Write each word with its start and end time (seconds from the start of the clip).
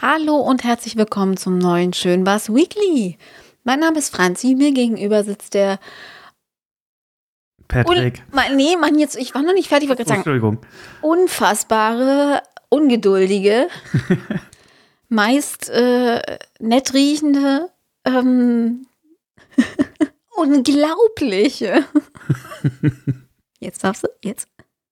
Hallo 0.00 0.36
und 0.36 0.64
herzlich 0.64 0.96
willkommen 0.96 1.36
zum 1.36 1.58
neuen 1.58 1.92
Schönbass 1.92 2.52
Weekly. 2.52 3.18
Mein 3.64 3.80
Name 3.80 3.98
ist 3.98 4.14
Franzi, 4.14 4.54
mir 4.54 4.72
gegenüber 4.72 5.24
sitzt 5.24 5.54
der 5.54 5.78
Patrick. 7.68 8.22
Un 8.32 8.56
nee, 8.56 8.76
Mann, 8.76 8.98
jetzt, 8.98 9.16
ich 9.16 9.34
war 9.34 9.42
noch 9.42 9.52
nicht 9.52 9.68
fertig, 9.68 9.84
ich 9.84 9.88
wollte 9.90 10.04
gerade 10.04 10.08
sagen, 10.08 10.20
Entschuldigung. 10.20 10.58
unfassbare, 11.02 12.42
ungeduldige, 12.68 13.68
meist 15.08 15.68
äh, 15.70 16.38
nett 16.58 16.94
riechende, 16.94 17.70
ähm, 18.04 18.86
unglaubliche. 20.36 21.84
Jetzt 23.60 23.84
darfst 23.84 24.04
du, 24.04 24.08
jetzt. 24.24 24.48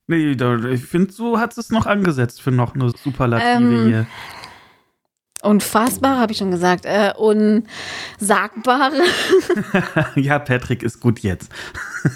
Nee, 0.08 0.34
ich 0.72 0.84
finde, 0.84 1.12
so 1.12 1.38
hat 1.38 1.56
es 1.58 1.70
noch 1.70 1.86
angesetzt 1.86 2.40
für 2.42 2.50
noch 2.50 2.74
eine 2.74 2.88
Superlative 2.90 3.48
Ähm, 3.64 3.86
hier. 3.86 4.06
Unfassbare, 5.42 6.18
habe 6.18 6.32
ich 6.32 6.38
schon 6.38 6.50
gesagt. 6.50 6.84
Äh, 6.86 7.12
unsagbare. 7.16 8.96
ja, 10.16 10.38
Patrick 10.40 10.82
ist 10.82 11.00
gut 11.00 11.20
jetzt. 11.20 11.52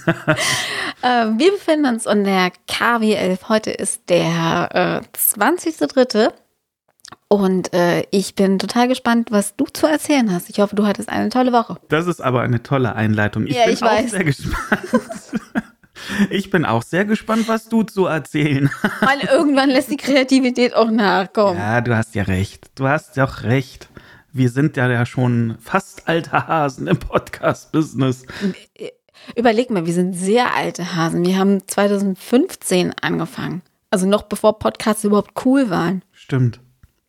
Äh, 1.05 1.31
wir 1.37 1.51
befinden 1.51 1.87
uns 1.87 2.07
an 2.07 2.23
der 2.23 2.53
KW11. 2.71 3.49
Heute 3.49 3.73
ist 3.73 4.09
der 4.09 5.03
äh, 5.03 5.19
20.03. 5.19 6.31
Und 7.27 7.75
äh, 7.75 8.05
ich 8.13 8.37
bin 8.37 8.61
total 8.61 8.87
gespannt, 8.87 9.33
was 9.33 9.57
du 9.57 9.65
zu 9.65 9.89
erzählen 9.89 10.33
hast. 10.33 10.49
Ich 10.49 10.61
hoffe, 10.61 10.77
du 10.77 10.87
hattest 10.87 11.09
eine 11.09 11.29
tolle 11.29 11.53
Woche. 11.53 11.77
Das 11.89 12.07
ist 12.07 12.21
aber 12.21 12.43
eine 12.43 12.63
tolle 12.63 12.95
Einleitung. 12.95 13.49
Ich 13.49 13.57
Ja, 13.57 13.65
bin 13.65 13.75
ich 13.75 13.83
auch 13.83 13.89
weiß. 13.91 14.13
sehr 14.13 14.23
gespannt. 14.23 14.57
Ich 16.31 16.51
bin 16.51 16.65
auch 16.65 16.83
sehr 16.83 17.05
gespannt, 17.05 17.49
was 17.49 17.69
du 17.69 17.83
zu 17.83 18.07
erzählen 18.07 18.71
hast. 18.83 19.03
Weil 19.03 19.21
irgendwann 19.29 19.71
lässt 19.71 19.91
die 19.91 19.97
Kreativität 19.97 20.75
auch 20.75 20.91
nachkommen. 20.91 21.59
Ja, 21.59 21.81
du 21.81 21.97
hast 21.97 22.15
ja 22.15 22.25
recht. 22.25 22.71
Du 22.75 22.89
hast 22.89 23.17
ja 23.17 23.25
auch 23.25 23.43
recht. 23.43 23.89
Wir 24.33 24.49
sind 24.49 24.77
ja, 24.77 24.91
ja 24.91 25.05
schon 25.05 25.57
fast 25.61 26.09
alte 26.09 26.33
Hasen 26.33 26.87
im 26.87 26.99
Podcast-Business. 26.99 28.25
Überleg 29.37 29.71
mal, 29.71 29.85
wir 29.87 29.93
sind 29.93 30.15
sehr 30.15 30.55
alte 30.55 30.97
Hasen. 30.97 31.25
Wir 31.25 31.39
haben 31.39 31.67
2015 31.67 32.95
angefangen. 33.01 33.63
Also 33.91 34.07
noch 34.07 34.23
bevor 34.23 34.59
Podcasts 34.59 35.05
überhaupt 35.05 35.45
cool 35.45 35.69
waren. 35.69 36.03
Stimmt. 36.13 36.61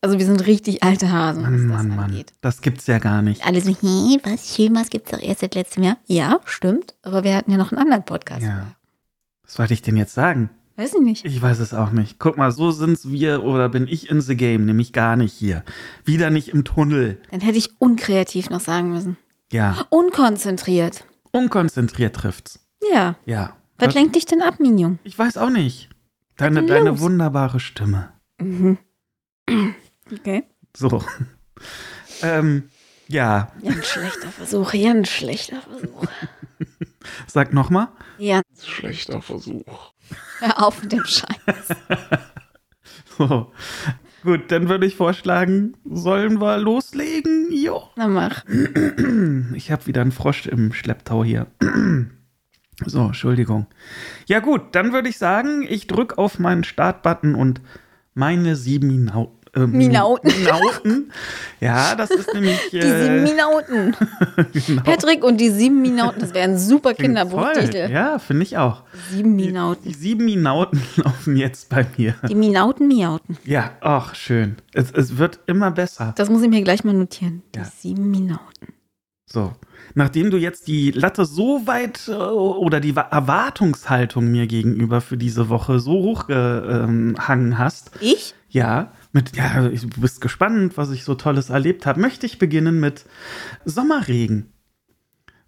Also 0.03 0.19
wir 0.19 0.25
sind 0.25 0.45
richtig 0.47 0.83
alte 0.83 1.09
Hasen, 1.13 1.43
was 1.43 1.49
Mann, 1.51 1.67
das 1.69 1.77
Mann, 1.77 1.87
Mann. 1.95 1.99
angeht. 2.11 2.33
Das 2.41 2.59
gibt's 2.61 2.87
ja 2.87 2.99
gar 2.99 3.21
nicht. 3.21 3.45
Alle 3.45 3.61
so, 3.61 3.69
hey, 3.69 4.19
was 4.25 4.53
schön, 4.53 4.75
was 4.75 4.89
gibt's 4.89 5.11
doch 5.11 5.19
erst 5.21 5.39
seit 5.39 5.55
letztem 5.55 5.83
Jahr? 5.83 5.97
Ja, 6.07 6.41
stimmt. 6.43 6.93
Aber 7.03 7.23
wir 7.23 7.33
hatten 7.37 7.51
ja 7.51 7.57
noch 7.57 7.71
einen 7.71 7.79
anderen 7.79 8.03
Podcast. 8.03 8.41
Ja. 8.43 8.75
Was 9.45 9.57
wollte 9.57 9.73
ich 9.73 9.81
denn 9.81 9.95
jetzt 9.95 10.13
sagen? 10.13 10.49
Weiß 10.75 10.93
ich 10.95 10.99
nicht. 11.01 11.23
Ich 11.23 11.41
weiß 11.41 11.59
es 11.59 11.73
auch 11.73 11.91
nicht. 11.91 12.19
Guck 12.19 12.35
mal, 12.37 12.51
so 12.51 12.71
sind's 12.71 13.09
wir 13.09 13.43
oder 13.43 13.69
bin 13.69 13.87
ich 13.87 14.09
in 14.09 14.19
the 14.19 14.35
game, 14.35 14.65
nämlich 14.65 14.91
gar 14.91 15.15
nicht 15.15 15.31
hier. 15.31 15.63
Wieder 16.03 16.31
nicht 16.31 16.49
im 16.49 16.65
Tunnel. 16.65 17.21
Dann 17.31 17.39
hätte 17.39 17.57
ich 17.57 17.79
unkreativ 17.79 18.49
noch 18.49 18.59
sagen 18.59 18.91
müssen. 18.91 19.15
Ja, 19.53 19.85
Unkonzentriert. 19.89 21.05
unkonzentriert 21.31 22.13
trifft's. 22.13 22.59
Ja. 22.91 23.15
Ja. 23.25 23.55
Was 23.77 23.93
lenkt 23.93 24.15
dich 24.17 24.25
denn 24.25 24.41
ab, 24.41 24.59
Minion? 24.59 24.99
Ich 25.05 25.17
weiß 25.17 25.37
auch 25.37 25.49
nicht. 25.49 25.89
Deine, 26.35 26.65
deine 26.65 26.99
wunderbare 26.99 27.61
Stimme. 27.61 28.09
Mhm. 28.41 28.77
Okay. 30.11 30.43
So. 30.75 31.03
ähm, 32.21 32.69
ja, 33.07 33.51
Ganz 33.63 33.85
schlechter 33.87 34.29
Versuch, 34.29 34.71
ganz 34.73 35.09
schlechter 35.09 35.61
Versuch. 35.61 36.05
sag 37.27 37.53
nochmal. 37.53 37.89
Ja, 38.17 38.41
Schlechter 38.61 39.21
Versuch. 39.21 39.91
hör 40.39 40.63
auf 40.63 40.81
mit 40.83 40.91
dem 40.91 41.05
Scheiß. 41.05 41.27
So. 43.17 43.51
Gut, 44.23 44.51
dann 44.51 44.69
würde 44.69 44.87
ich 44.87 44.95
vorschlagen, 44.95 45.75
sollen 45.85 46.41
wir 46.41 46.57
loslegen? 46.57 47.49
Jo. 47.51 47.89
Na 47.95 48.07
mach. 48.07 48.43
Ich 49.53 49.69
habe 49.71 49.85
wieder 49.85 50.01
einen 50.01 50.11
Frosch 50.11 50.47
im 50.47 50.73
Schlepptau 50.73 51.23
hier. 51.23 51.47
So, 52.85 53.05
Entschuldigung. 53.05 53.67
Ja 54.25 54.39
gut, 54.39 54.73
dann 54.73 54.93
würde 54.93 55.07
ich 55.07 55.19
sagen, 55.19 55.63
ich 55.69 55.85
drücke 55.85 56.17
auf 56.17 56.39
meinen 56.39 56.63
Startbutton 56.63 57.35
und 57.35 57.61
meine 58.15 58.55
sieben 58.55 58.87
Minau 58.87 59.31
äh, 59.55 59.59
Minauten. 59.67 60.31
Minauten. 60.37 61.11
Ja, 61.59 61.95
das 61.95 62.11
ist 62.11 62.33
nämlich. 62.33 62.59
Die 62.73 62.81
sieben 62.81 63.23
Minauten. 63.23 63.95
genau. 64.67 64.81
Patrick 64.83 65.23
und 65.23 65.37
die 65.39 65.49
sieben 65.49 65.81
Minauten, 65.81 66.19
das 66.19 66.33
wäre 66.33 66.43
ein 66.49 66.57
super. 66.57 66.93
Kinderbuchtitel. 66.93 67.89
Ja, 67.89 68.19
finde 68.19 68.43
ich 68.43 68.57
auch. 68.57 68.83
Sieben 69.09 69.37
Die 69.37 69.45
Minauten. 69.45 69.93
sieben 69.93 70.25
Minauten 70.25 70.81
laufen 70.97 71.37
jetzt 71.37 71.69
bei 71.69 71.85
mir. 71.97 72.15
Die 72.27 72.35
Minauten, 72.35 72.89
Miauten. 72.89 73.37
Ja, 73.45 73.71
ach, 73.79 74.13
schön. 74.15 74.57
Es, 74.73 74.91
es 74.91 75.17
wird 75.17 75.39
immer 75.45 75.71
besser. 75.71 76.13
Das 76.17 76.29
muss 76.29 76.41
ich 76.41 76.49
mir 76.49 76.61
gleich 76.63 76.83
mal 76.83 76.93
notieren. 76.93 77.43
Die 77.55 77.59
Ja. 77.59 77.65
sieben 77.65 78.11
Minauten. 78.11 78.73
So. 79.25 79.53
Nachdem 79.95 80.31
du 80.31 80.37
jetzt 80.37 80.67
die 80.67 80.91
Latte 80.91 81.23
so 81.25 81.65
weit 81.65 82.07
äh, 82.09 82.11
oder 82.13 82.79
die 82.81 82.95
Wa- 82.97 83.07
Erwartungshaltung 83.11 84.29
mir 84.29 84.47
gegenüber 84.47 84.99
für 85.01 85.15
diese 85.17 85.47
Woche 85.49 85.79
so 85.79 85.91
hochgehangen 85.93 87.57
hast, 87.57 87.91
Ich? 88.01 88.35
ja, 88.49 88.91
mit, 89.13 89.35
ja, 89.35 89.69
du 89.69 90.01
bist 90.01 90.21
gespannt, 90.21 90.75
was 90.77 90.91
ich 90.91 91.03
so 91.03 91.15
Tolles 91.15 91.49
erlebt 91.49 91.85
habe, 91.85 92.01
möchte 92.01 92.25
ich 92.25 92.39
beginnen 92.39 92.79
mit 92.79 93.05
Sommerregen. 93.63 94.51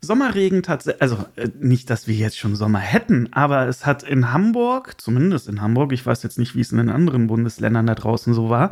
Sommerregen 0.01 0.61
tatsächlich, 0.61 1.01
also 1.01 1.25
äh, 1.35 1.49
nicht, 1.59 1.89
dass 1.89 2.07
wir 2.07 2.15
jetzt 2.15 2.37
schon 2.37 2.55
Sommer 2.55 2.79
hätten, 2.79 3.33
aber 3.33 3.67
es 3.67 3.85
hat 3.85 4.03
in 4.03 4.31
Hamburg, 4.31 5.01
zumindest 5.01 5.49
in 5.49 5.61
Hamburg, 5.61 5.91
ich 5.93 6.05
weiß 6.05 6.21
jetzt 6.23 6.37
nicht, 6.37 6.55
wie 6.55 6.61
es 6.61 6.71
in 6.71 6.77
den 6.77 6.89
anderen 6.89 7.27
Bundesländern 7.27 7.87
da 7.87 7.95
draußen 7.95 8.33
so 8.33 8.49
war, 8.49 8.71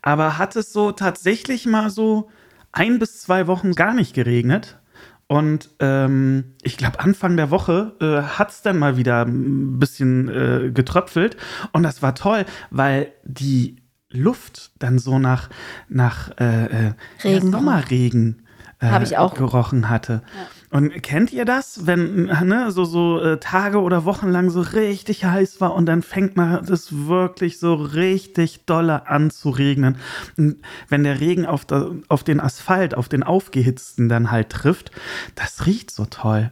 aber 0.00 0.38
hat 0.38 0.56
es 0.56 0.72
so 0.72 0.92
tatsächlich 0.92 1.66
mal 1.66 1.90
so 1.90 2.30
ein 2.72 2.98
bis 2.98 3.20
zwei 3.20 3.46
Wochen 3.46 3.72
gar 3.72 3.94
nicht 3.94 4.14
geregnet. 4.14 4.78
Und 5.26 5.70
ähm, 5.80 6.54
ich 6.62 6.76
glaube, 6.76 7.00
Anfang 7.00 7.36
der 7.36 7.50
Woche 7.50 7.94
äh, 8.00 8.22
hat 8.36 8.50
es 8.50 8.62
dann 8.62 8.78
mal 8.78 8.98
wieder 8.98 9.24
ein 9.24 9.78
bisschen 9.78 10.28
äh, 10.28 10.70
getröpfelt. 10.70 11.36
Und 11.72 11.82
das 11.82 12.02
war 12.02 12.14
toll, 12.14 12.44
weil 12.70 13.12
die 13.24 13.83
Luft 14.14 14.72
dann 14.78 14.98
so 14.98 15.18
nach, 15.18 15.50
nach 15.88 16.30
äh, 16.38 16.88
äh, 16.88 16.92
Regen 17.22 17.46
ja, 17.46 17.58
Sommerregen 17.58 18.42
äh, 18.80 18.86
Hab 18.86 19.02
ich 19.02 19.16
auch. 19.16 19.34
gerochen 19.34 19.88
hatte. 19.88 20.22
Und 20.70 21.02
kennt 21.02 21.32
ihr 21.32 21.44
das, 21.44 21.86
wenn 21.86 22.24
ne, 22.24 22.70
so, 22.72 22.84
so 22.84 23.20
äh, 23.20 23.38
Tage 23.38 23.80
oder 23.80 24.04
Wochen 24.04 24.28
lang 24.28 24.50
so 24.50 24.60
richtig 24.60 25.24
heiß 25.24 25.60
war 25.60 25.74
und 25.74 25.86
dann 25.86 26.02
fängt 26.02 26.36
man 26.36 26.64
das 26.66 27.06
wirklich 27.06 27.60
so 27.60 27.74
richtig 27.74 28.64
dolle 28.66 29.06
an 29.08 29.30
zu 29.30 29.50
regnen. 29.50 29.96
Und 30.36 30.56
wenn 30.88 31.04
der 31.04 31.20
Regen 31.20 31.46
auf, 31.46 31.64
der, 31.64 31.92
auf 32.08 32.24
den 32.24 32.40
Asphalt, 32.40 32.96
auf 32.96 33.08
den 33.08 33.22
aufgehitzten 33.22 34.08
dann 34.08 34.30
halt 34.30 34.50
trifft, 34.50 34.90
das 35.36 35.66
riecht 35.66 35.90
so 35.92 36.06
toll. 36.06 36.50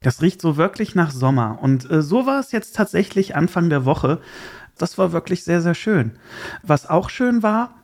Das 0.00 0.22
riecht 0.22 0.40
so 0.40 0.56
wirklich 0.56 0.94
nach 0.94 1.10
Sommer. 1.10 1.58
Und 1.60 1.90
äh, 1.90 2.02
so 2.02 2.24
war 2.24 2.40
es 2.40 2.52
jetzt 2.52 2.76
tatsächlich 2.76 3.36
Anfang 3.36 3.68
der 3.68 3.84
Woche. 3.84 4.20
Das 4.78 4.98
war 4.98 5.12
wirklich 5.12 5.44
sehr, 5.44 5.60
sehr 5.60 5.74
schön. 5.74 6.12
Was 6.62 6.88
auch 6.88 7.10
schön 7.10 7.42
war, 7.42 7.74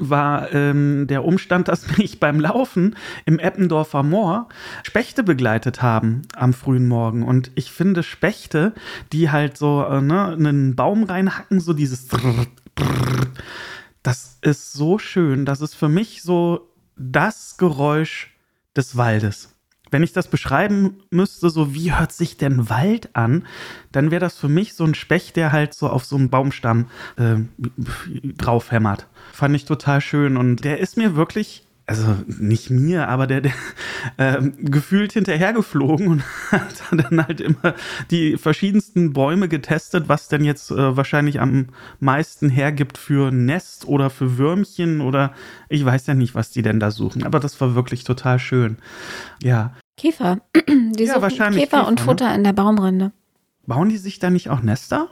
war 0.00 0.52
ähm, 0.52 1.06
der 1.08 1.24
Umstand, 1.24 1.68
dass 1.68 1.96
mich 1.98 2.20
beim 2.20 2.40
Laufen 2.40 2.96
im 3.26 3.38
Eppendorfer 3.38 4.02
Moor 4.02 4.48
Spechte 4.82 5.22
begleitet 5.22 5.82
haben 5.82 6.22
am 6.36 6.52
frühen 6.52 6.88
Morgen. 6.88 7.22
Und 7.22 7.50
ich 7.54 7.72
finde 7.72 8.02
Spechte, 8.02 8.72
die 9.12 9.30
halt 9.30 9.56
so 9.56 9.84
äh, 9.84 10.00
ne, 10.00 10.28
einen 10.28 10.76
Baum 10.76 11.04
reinhacken, 11.04 11.60
so 11.60 11.72
dieses 11.72 12.08
das 14.02 14.38
ist 14.40 14.72
so 14.72 14.98
schön. 14.98 15.44
Das 15.44 15.60
ist 15.60 15.74
für 15.74 15.88
mich 15.88 16.22
so 16.22 16.72
das 16.96 17.56
Geräusch 17.56 18.34
des 18.76 18.96
Waldes. 18.96 19.54
Wenn 19.90 20.02
ich 20.02 20.12
das 20.12 20.28
beschreiben 20.28 20.98
müsste, 21.10 21.50
so 21.50 21.74
wie 21.74 21.94
hört 21.94 22.12
sich 22.12 22.36
denn 22.36 22.68
Wald 22.68 23.14
an, 23.14 23.46
dann 23.92 24.10
wäre 24.10 24.20
das 24.20 24.36
für 24.36 24.48
mich 24.48 24.74
so 24.74 24.84
ein 24.84 24.94
Specht, 24.94 25.36
der 25.36 25.52
halt 25.52 25.74
so 25.74 25.88
auf 25.88 26.04
so 26.04 26.16
einem 26.16 26.30
Baumstamm 26.30 26.86
äh, 27.16 27.36
draufhämmert. 28.36 29.06
Fand 29.32 29.54
ich 29.54 29.64
total 29.64 30.00
schön 30.00 30.36
und 30.36 30.64
der 30.64 30.78
ist 30.78 30.96
mir 30.96 31.16
wirklich, 31.16 31.67
also 31.88 32.16
nicht 32.26 32.68
mir, 32.68 33.08
aber 33.08 33.26
der, 33.26 33.40
der 33.40 33.52
ähm, 34.18 34.52
gefühlt 34.58 35.12
hinterhergeflogen 35.14 36.08
und 36.08 36.22
hat 36.52 36.82
dann 36.92 37.26
halt 37.26 37.40
immer 37.40 37.74
die 38.10 38.36
verschiedensten 38.36 39.14
Bäume 39.14 39.48
getestet, 39.48 40.04
was 40.06 40.28
denn 40.28 40.44
jetzt 40.44 40.70
äh, 40.70 40.96
wahrscheinlich 40.96 41.40
am 41.40 41.68
meisten 41.98 42.50
hergibt 42.50 42.98
für 42.98 43.30
Nest 43.30 43.86
oder 43.86 44.10
für 44.10 44.36
Würmchen 44.36 45.00
oder 45.00 45.32
ich 45.70 45.82
weiß 45.82 46.06
ja 46.06 46.14
nicht, 46.14 46.34
was 46.34 46.50
die 46.50 46.62
denn 46.62 46.78
da 46.78 46.90
suchen, 46.90 47.24
aber 47.24 47.40
das 47.40 47.58
war 47.60 47.74
wirklich 47.74 48.04
total 48.04 48.38
schön. 48.38 48.76
Ja. 49.42 49.72
Käfer. 49.96 50.40
Die 50.68 51.04
Ja, 51.04 51.14
suchen 51.14 51.22
wahrscheinlich 51.22 51.64
Käfer, 51.64 51.88
und 51.88 51.96
Käfer, 51.96 52.04
ne? 52.06 52.18
Futter 52.18 52.34
in 52.34 52.44
der 52.44 52.52
Baumrinde. 52.52 53.12
Bauen 53.66 53.88
die 53.88 53.96
sich 53.96 54.18
da 54.18 54.28
nicht 54.30 54.50
auch 54.50 54.62
Nester? 54.62 55.08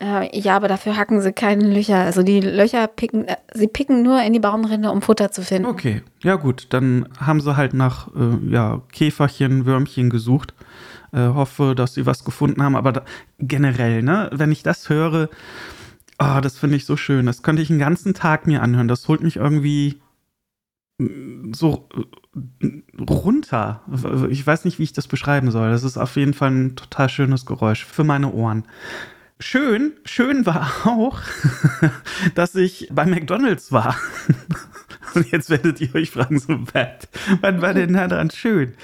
Äh, 0.00 0.38
ja, 0.38 0.56
aber 0.56 0.68
dafür 0.68 0.96
hacken 0.96 1.20
sie 1.20 1.32
keine 1.32 1.72
Löcher. 1.72 1.98
Also 1.98 2.22
die 2.22 2.40
Löcher 2.40 2.86
picken, 2.88 3.28
äh, 3.28 3.36
sie 3.52 3.68
picken 3.68 4.02
nur 4.02 4.22
in 4.22 4.32
die 4.32 4.40
Baumrinde, 4.40 4.90
um 4.90 5.02
Futter 5.02 5.30
zu 5.30 5.42
finden. 5.42 5.66
Okay, 5.66 6.02
ja 6.22 6.34
gut, 6.34 6.66
dann 6.70 7.08
haben 7.18 7.40
sie 7.40 7.56
halt 7.56 7.74
nach 7.74 8.08
äh, 8.14 8.50
ja, 8.50 8.82
Käferchen, 8.92 9.66
Würmchen 9.66 10.10
gesucht. 10.10 10.54
Äh, 11.12 11.28
hoffe, 11.28 11.74
dass 11.76 11.94
sie 11.94 12.06
was 12.06 12.24
gefunden 12.24 12.62
haben, 12.62 12.74
aber 12.74 12.90
da, 12.90 13.04
generell, 13.38 14.02
ne, 14.02 14.30
wenn 14.32 14.50
ich 14.50 14.64
das 14.64 14.88
höre, 14.88 15.28
Oh, 16.18 16.40
das 16.40 16.58
finde 16.58 16.76
ich 16.76 16.86
so 16.86 16.96
schön. 16.96 17.26
Das 17.26 17.42
könnte 17.42 17.62
ich 17.62 17.70
einen 17.70 17.78
ganzen 17.78 18.14
Tag 18.14 18.46
mir 18.46 18.62
anhören. 18.62 18.88
Das 18.88 19.08
holt 19.08 19.22
mich 19.22 19.36
irgendwie 19.36 20.00
mm, 20.98 21.52
so 21.52 21.88
äh, 22.62 23.02
runter. 23.02 23.82
Ich 24.30 24.46
weiß 24.46 24.64
nicht, 24.64 24.78
wie 24.78 24.84
ich 24.84 24.92
das 24.92 25.08
beschreiben 25.08 25.50
soll. 25.50 25.70
Das 25.70 25.82
ist 25.82 25.96
auf 25.96 26.16
jeden 26.16 26.34
Fall 26.34 26.50
ein 26.50 26.76
total 26.76 27.08
schönes 27.08 27.46
Geräusch 27.46 27.84
für 27.84 28.04
meine 28.04 28.32
Ohren. 28.32 28.64
Schön, 29.40 29.94
schön 30.04 30.46
war 30.46 30.70
auch, 30.84 31.20
dass 32.34 32.54
ich 32.54 32.88
bei 32.92 33.04
McDonald's 33.04 33.72
war. 33.72 33.96
Und 35.14 35.30
jetzt 35.30 35.50
werdet 35.50 35.80
ihr 35.80 35.94
euch 35.94 36.10
fragen, 36.10 36.38
so, 36.38 36.58
was, 36.72 37.08
was 37.40 37.60
war 37.60 37.74
denn 37.74 37.92
da 37.92 38.08
dran 38.08 38.30
schön? 38.30 38.74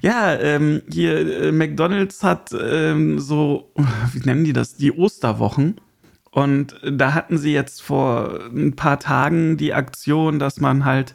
Ja, 0.00 0.34
ähm, 0.34 0.82
hier, 0.90 1.42
äh, 1.42 1.52
McDonald's 1.52 2.22
hat 2.22 2.50
ähm, 2.58 3.18
so, 3.18 3.72
wie 4.12 4.20
nennen 4.20 4.44
die 4.44 4.52
das, 4.52 4.76
die 4.76 4.92
Osterwochen. 4.92 5.80
Und 6.30 6.76
da 6.90 7.14
hatten 7.14 7.38
sie 7.38 7.52
jetzt 7.52 7.82
vor 7.82 8.40
ein 8.50 8.76
paar 8.76 8.98
Tagen 8.98 9.56
die 9.56 9.72
Aktion, 9.72 10.38
dass 10.38 10.60
man 10.60 10.84
halt 10.84 11.14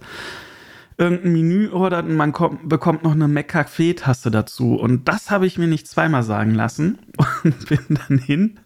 irgendein 0.97 1.33
Menü 1.33 1.69
ordert 1.69 2.05
und 2.05 2.15
man 2.15 2.31
kommt, 2.31 2.67
bekommt 2.67 3.03
noch 3.03 3.13
eine 3.13 3.27
McCafé-Tasse 3.27 4.31
dazu. 4.31 4.75
Und 4.75 5.07
das 5.07 5.31
habe 5.31 5.45
ich 5.45 5.57
mir 5.57 5.67
nicht 5.67 5.87
zweimal 5.87 6.23
sagen 6.23 6.53
lassen 6.53 6.99
und 7.43 7.67
bin 7.67 7.79
dann 8.07 8.17
hin. 8.17 8.59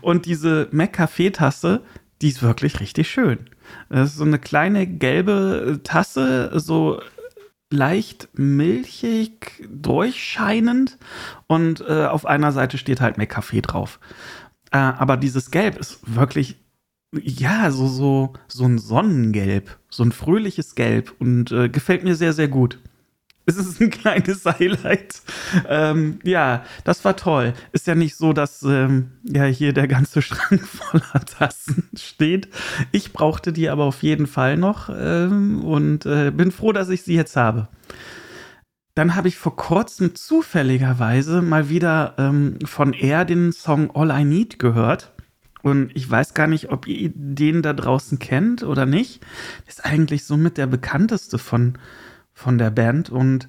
Und 0.00 0.26
diese 0.26 0.68
McCafé-Tasse, 0.72 1.82
die 2.22 2.28
ist 2.28 2.42
wirklich 2.42 2.80
richtig 2.80 3.10
schön. 3.10 3.50
Das 3.88 4.10
ist 4.10 4.16
so 4.16 4.24
eine 4.24 4.38
kleine 4.38 4.86
gelbe 4.86 5.80
Tasse, 5.82 6.50
so 6.54 7.00
leicht 7.70 8.28
milchig, 8.34 9.68
durchscheinend 9.68 10.98
und 11.46 11.80
äh, 11.80 12.06
auf 12.06 12.24
einer 12.24 12.52
Seite 12.52 12.78
steht 12.78 13.00
halt 13.00 13.18
McCafé 13.18 13.62
drauf. 13.62 13.98
Äh, 14.70 14.78
aber 14.78 15.16
dieses 15.16 15.50
Gelb 15.50 15.76
ist 15.78 15.98
wirklich, 16.14 16.56
ja, 17.22 17.70
so, 17.70 17.86
so, 17.86 18.32
so 18.48 18.64
ein 18.64 18.78
Sonnengelb, 18.78 19.78
so 19.90 20.02
ein 20.02 20.12
fröhliches 20.12 20.74
Gelb 20.74 21.14
und 21.18 21.52
äh, 21.52 21.68
gefällt 21.68 22.04
mir 22.04 22.14
sehr, 22.14 22.32
sehr 22.32 22.48
gut. 22.48 22.78
Es 23.46 23.58
ist 23.58 23.78
ein 23.78 23.90
kleines 23.90 24.46
Highlight. 24.46 25.20
Ähm, 25.68 26.18
ja, 26.24 26.64
das 26.84 27.04
war 27.04 27.14
toll. 27.14 27.52
Ist 27.72 27.86
ja 27.86 27.94
nicht 27.94 28.16
so, 28.16 28.32
dass 28.32 28.62
ähm, 28.62 29.10
ja 29.22 29.44
hier 29.44 29.74
der 29.74 29.86
ganze 29.86 30.22
Schrank 30.22 30.66
voller 30.66 31.26
Tassen 31.26 31.90
steht. 31.94 32.48
Ich 32.90 33.12
brauchte 33.12 33.52
die 33.52 33.68
aber 33.68 33.84
auf 33.84 34.02
jeden 34.02 34.26
Fall 34.26 34.56
noch 34.56 34.88
ähm, 34.88 35.62
und 35.62 36.06
äh, 36.06 36.30
bin 36.30 36.52
froh, 36.52 36.72
dass 36.72 36.88
ich 36.88 37.02
sie 37.02 37.16
jetzt 37.16 37.36
habe. 37.36 37.68
Dann 38.94 39.16
habe 39.16 39.28
ich 39.28 39.36
vor 39.36 39.56
kurzem 39.56 40.14
zufälligerweise 40.14 41.42
mal 41.42 41.68
wieder 41.68 42.14
ähm, 42.16 42.58
von 42.64 42.92
Air 42.92 43.24
den 43.24 43.52
Song 43.52 43.90
All 43.94 44.10
I 44.10 44.24
Need 44.24 44.58
gehört. 44.58 45.13
Und 45.64 45.92
ich 45.96 46.10
weiß 46.10 46.34
gar 46.34 46.46
nicht, 46.46 46.70
ob 46.70 46.86
ihr 46.86 47.10
den 47.14 47.62
da 47.62 47.72
draußen 47.72 48.18
kennt 48.18 48.62
oder 48.62 48.84
nicht. 48.84 49.24
Ist 49.66 49.86
eigentlich 49.86 50.26
somit 50.26 50.58
der 50.58 50.66
bekannteste 50.66 51.38
von, 51.38 51.78
von 52.34 52.58
der 52.58 52.68
Band. 52.68 53.08
Und 53.08 53.48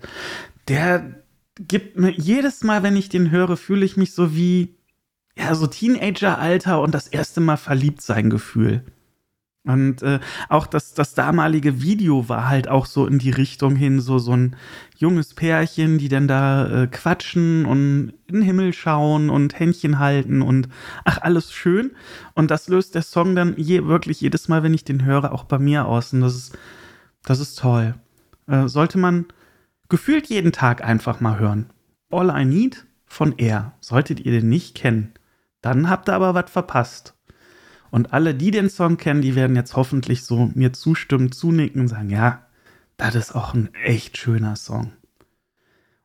der 0.69 1.25
gibt 1.59 1.99
mir 1.99 2.11
jedes 2.11 2.63
Mal, 2.63 2.83
wenn 2.83 2.95
ich 2.95 3.09
den 3.09 3.31
höre, 3.31 3.57
fühle 3.57 3.83
ich 3.83 3.97
mich 3.97 4.13
so 4.13 4.33
wie, 4.33 4.77
ja, 5.37 5.53
so 5.55 5.67
Teenager-Alter 5.67 6.79
und 6.79 6.95
das 6.95 7.07
erste 7.07 7.41
Mal 7.41 7.57
verliebt 7.57 8.01
sein 8.01 8.29
Gefühl. 8.29 8.85
Und 9.65 10.03
äh, 10.03 10.19
auch 10.47 10.67
das, 10.67 10.93
das 10.93 11.15
damalige 11.15 11.81
Video 11.81 12.29
war 12.29 12.47
halt 12.47 12.67
auch 12.67 12.85
so 12.85 13.07
in 13.07 13.17
die 13.17 13.31
Richtung 13.31 13.75
hin, 13.75 13.99
so, 13.99 14.19
so 14.19 14.33
ein 14.33 14.55
junges 14.97 15.33
Pärchen, 15.33 15.97
die 15.97 16.07
dann 16.07 16.27
da 16.27 16.83
äh, 16.83 16.87
quatschen 16.87 17.65
und 17.65 18.13
in 18.27 18.35
den 18.35 18.41
Himmel 18.43 18.73
schauen 18.73 19.29
und 19.31 19.59
Händchen 19.59 19.97
halten 19.97 20.43
und 20.43 20.69
ach, 21.03 21.17
alles 21.21 21.51
schön. 21.51 21.91
Und 22.35 22.51
das 22.51 22.67
löst 22.67 22.93
der 22.93 23.01
Song 23.01 23.35
dann 23.35 23.55
je, 23.57 23.85
wirklich 23.85 24.21
jedes 24.21 24.47
Mal, 24.47 24.61
wenn 24.61 24.73
ich 24.73 24.83
den 24.83 25.03
höre, 25.03 25.31
auch 25.31 25.45
bei 25.45 25.57
mir 25.57 25.85
aus. 25.85 26.13
Und 26.13 26.21
das 26.21 26.35
ist, 26.35 26.57
das 27.23 27.39
ist 27.39 27.57
toll. 27.57 27.95
Äh, 28.47 28.67
sollte 28.67 28.99
man 28.99 29.25
gefühlt 29.89 30.27
jeden 30.27 30.51
Tag 30.51 30.83
einfach 30.83 31.19
mal 31.21 31.39
hören. 31.39 31.71
All 32.11 32.29
I 32.29 32.45
Need 32.45 32.85
von 33.05 33.33
Air. 33.37 33.73
Solltet 33.79 34.19
ihr 34.19 34.31
den 34.31 34.49
nicht 34.49 34.75
kennen, 34.75 35.13
dann 35.61 35.89
habt 35.89 36.07
ihr 36.07 36.13
aber 36.13 36.35
was 36.35 36.51
verpasst. 36.51 37.14
Und 37.95 38.11
alle, 38.11 38.35
die 38.35 38.51
den 38.51 38.69
Song 38.69 38.97
kennen, 38.97 39.21
die 39.21 39.35
werden 39.35 39.55
jetzt 39.55 39.77
hoffentlich 39.77 40.25
so 40.25 40.51
mir 40.53 40.73
zustimmen, 40.73 41.31
zunicken 41.31 41.79
und 41.79 41.87
sagen, 41.87 42.09
ja, 42.09 42.45
das 42.97 43.15
ist 43.15 43.33
auch 43.33 43.53
ein 43.53 43.73
echt 43.73 44.17
schöner 44.17 44.57
Song. 44.57 44.91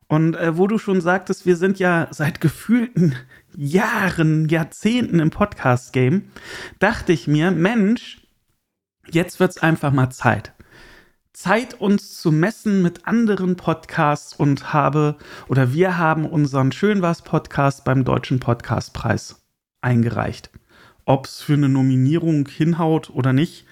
Und 0.07 0.37
äh, 0.37 0.57
wo 0.57 0.67
du 0.67 0.77
schon 0.77 1.01
sagtest, 1.01 1.45
wir 1.45 1.57
sind 1.57 1.79
ja 1.79 2.07
seit 2.11 2.39
gefühlten 2.39 3.15
Jahren, 3.57 4.47
Jahrzehnten 4.47 5.19
im 5.19 5.31
Podcast-Game, 5.31 6.31
dachte 6.79 7.11
ich 7.11 7.27
mir, 7.27 7.51
Mensch, 7.51 8.25
jetzt 9.09 9.41
wird 9.41 9.51
es 9.51 9.57
einfach 9.57 9.91
mal 9.91 10.11
Zeit. 10.11 10.53
Zeit, 11.33 11.73
uns 11.73 12.15
zu 12.21 12.31
messen 12.31 12.81
mit 12.81 13.05
anderen 13.05 13.57
Podcasts 13.57 14.33
und 14.33 14.71
habe, 14.71 15.17
oder 15.49 15.73
wir 15.73 15.97
haben 15.97 16.25
unseren 16.25 16.71
Schön 16.71 17.01
was 17.01 17.21
Podcast 17.21 17.83
beim 17.83 18.05
Deutschen 18.05 18.39
Podcastpreis 18.39 19.43
eingereicht 19.81 20.51
ob 21.05 21.25
es 21.25 21.41
für 21.41 21.53
eine 21.53 21.69
Nominierung 21.69 22.47
hinhaut 22.47 23.09
oder 23.09 23.33
nicht. 23.33 23.65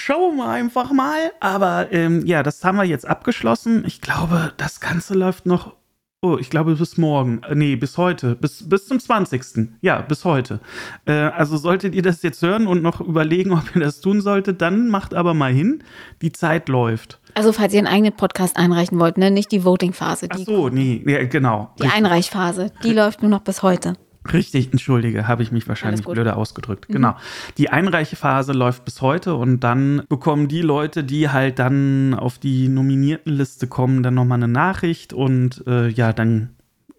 Schauen 0.00 0.36
wir 0.36 0.48
einfach 0.48 0.92
mal. 0.92 1.32
Aber 1.40 1.92
ähm, 1.92 2.24
ja, 2.24 2.42
das 2.42 2.64
haben 2.64 2.76
wir 2.76 2.84
jetzt 2.84 3.06
abgeschlossen. 3.06 3.84
Ich 3.84 4.00
glaube, 4.00 4.52
das 4.56 4.80
Ganze 4.80 5.14
läuft 5.14 5.44
noch. 5.44 5.74
Oh, 6.20 6.36
ich 6.40 6.50
glaube 6.50 6.76
bis 6.76 6.96
morgen. 6.98 7.42
Äh, 7.42 7.54
nee, 7.56 7.76
bis 7.76 7.98
heute. 7.98 8.36
Bis, 8.36 8.68
bis 8.68 8.86
zum 8.86 9.00
20. 9.00 9.70
Ja, 9.82 10.00
bis 10.00 10.24
heute. 10.24 10.60
Äh, 11.04 11.12
also 11.12 11.56
solltet 11.56 11.94
ihr 11.94 12.02
das 12.02 12.22
jetzt 12.22 12.42
hören 12.42 12.66
und 12.68 12.82
noch 12.82 13.00
überlegen, 13.00 13.52
ob 13.52 13.74
ihr 13.74 13.82
das 13.82 14.00
tun 14.00 14.20
solltet, 14.20 14.62
dann 14.62 14.88
macht 14.88 15.14
aber 15.14 15.34
mal 15.34 15.52
hin. 15.52 15.82
Die 16.22 16.32
Zeit 16.32 16.68
läuft. 16.68 17.20
Also 17.34 17.52
falls 17.52 17.72
ihr 17.72 17.78
einen 17.78 17.88
eigenen 17.88 18.16
Podcast 18.16 18.56
einreichen 18.56 18.98
wollt, 19.00 19.18
ne? 19.18 19.30
nicht 19.30 19.50
die 19.52 19.64
Voting-Phase. 19.64 20.28
Ach 20.30 20.38
so, 20.38 20.68
nee, 20.68 21.02
ja, 21.06 21.24
genau. 21.24 21.72
Die 21.82 21.88
Einreichphase, 21.88 22.72
die 22.82 22.92
läuft 22.92 23.22
nur 23.22 23.30
noch 23.30 23.42
bis 23.42 23.62
heute. 23.62 23.94
Richtig, 24.32 24.72
entschuldige, 24.72 25.26
habe 25.26 25.42
ich 25.42 25.52
mich 25.52 25.68
wahrscheinlich 25.68 26.04
blöder 26.04 26.36
ausgedrückt. 26.36 26.88
Mhm. 26.88 26.92
Genau. 26.92 27.16
Die 27.56 27.70
Einreichephase 27.70 28.52
läuft 28.52 28.84
bis 28.84 29.00
heute 29.00 29.34
und 29.34 29.60
dann 29.60 30.02
bekommen 30.08 30.48
die 30.48 30.62
Leute, 30.62 31.04
die 31.04 31.28
halt 31.28 31.58
dann 31.58 32.14
auf 32.14 32.38
die 32.38 32.68
Nominiertenliste 32.68 33.66
kommen, 33.66 34.02
dann 34.02 34.14
nochmal 34.14 34.38
eine 34.38 34.48
Nachricht 34.48 35.12
und 35.12 35.64
äh, 35.66 35.88
ja, 35.88 36.12
dann, 36.12 36.50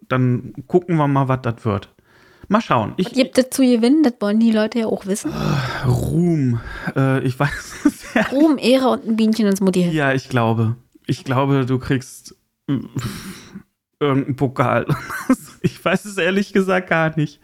dann 0.08 0.54
gucken 0.68 0.98
wir 0.98 1.08
mal, 1.08 1.28
was 1.28 1.42
das 1.44 1.66
wird. 1.66 1.90
Mal 2.52 2.62
schauen. 2.62 2.94
Ich, 2.98 3.06
was 3.06 3.14
gibt 3.14 3.38
es 3.38 3.52
zu 3.52 3.62
gewinnen? 3.62 4.02
Das 4.02 4.14
wollen 4.20 4.40
die 4.40 4.52
Leute 4.52 4.80
ja 4.80 4.88
auch 4.88 5.06
wissen. 5.06 5.32
Äh, 5.32 5.88
Ruhm. 5.88 6.60
Äh, 6.96 7.20
ich 7.24 7.40
weiß 7.40 7.86
es 7.86 8.14
ja. 8.16 8.24
Ruhm, 8.32 8.58
Ehre 8.58 8.90
und 8.90 9.08
ein 9.08 9.16
Bienchen 9.16 9.46
ins 9.46 9.62
Mutti. 9.62 9.88
Ja, 9.88 10.14
ich 10.14 10.30
glaube. 10.30 10.76
Ich 11.06 11.24
glaube, 11.24 11.68
du 11.68 11.78
kriegst 11.78 12.36
äh, 12.68 12.80
irgendeinen 14.00 14.36
Pokal. 14.36 14.86
Ich 15.62 15.84
weiß 15.84 16.06
es 16.06 16.18
ehrlich 16.18 16.54
gesagt 16.54 16.90
gar 16.90 17.18
nicht. 17.18 17.42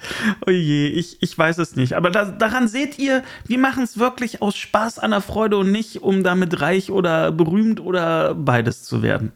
Oh 0.47 0.50
ich, 0.50 1.21
ich 1.21 1.38
weiß 1.38 1.57
es 1.57 1.75
nicht. 1.75 1.95
Aber 1.95 2.09
da, 2.09 2.31
daran 2.31 2.69
seht 2.69 2.97
ihr, 2.97 3.24
wir 3.45 3.57
machen 3.57 3.83
es 3.83 4.00
wirklich 4.00 4.41
aus 4.41 4.55
Spaß 4.55 5.00
an 5.00 5.12
der 5.12 5.19
Freude 5.19 5.57
und 5.57 5.69
nicht, 5.69 6.01
um 6.01 6.24
damit 6.24 6.62
reich 6.62 6.91
oder 6.91 7.33
berühmt 7.33 7.81
oder 7.81 8.33
beides 8.33 8.83
zu 8.83 9.01
werden. 9.01 9.33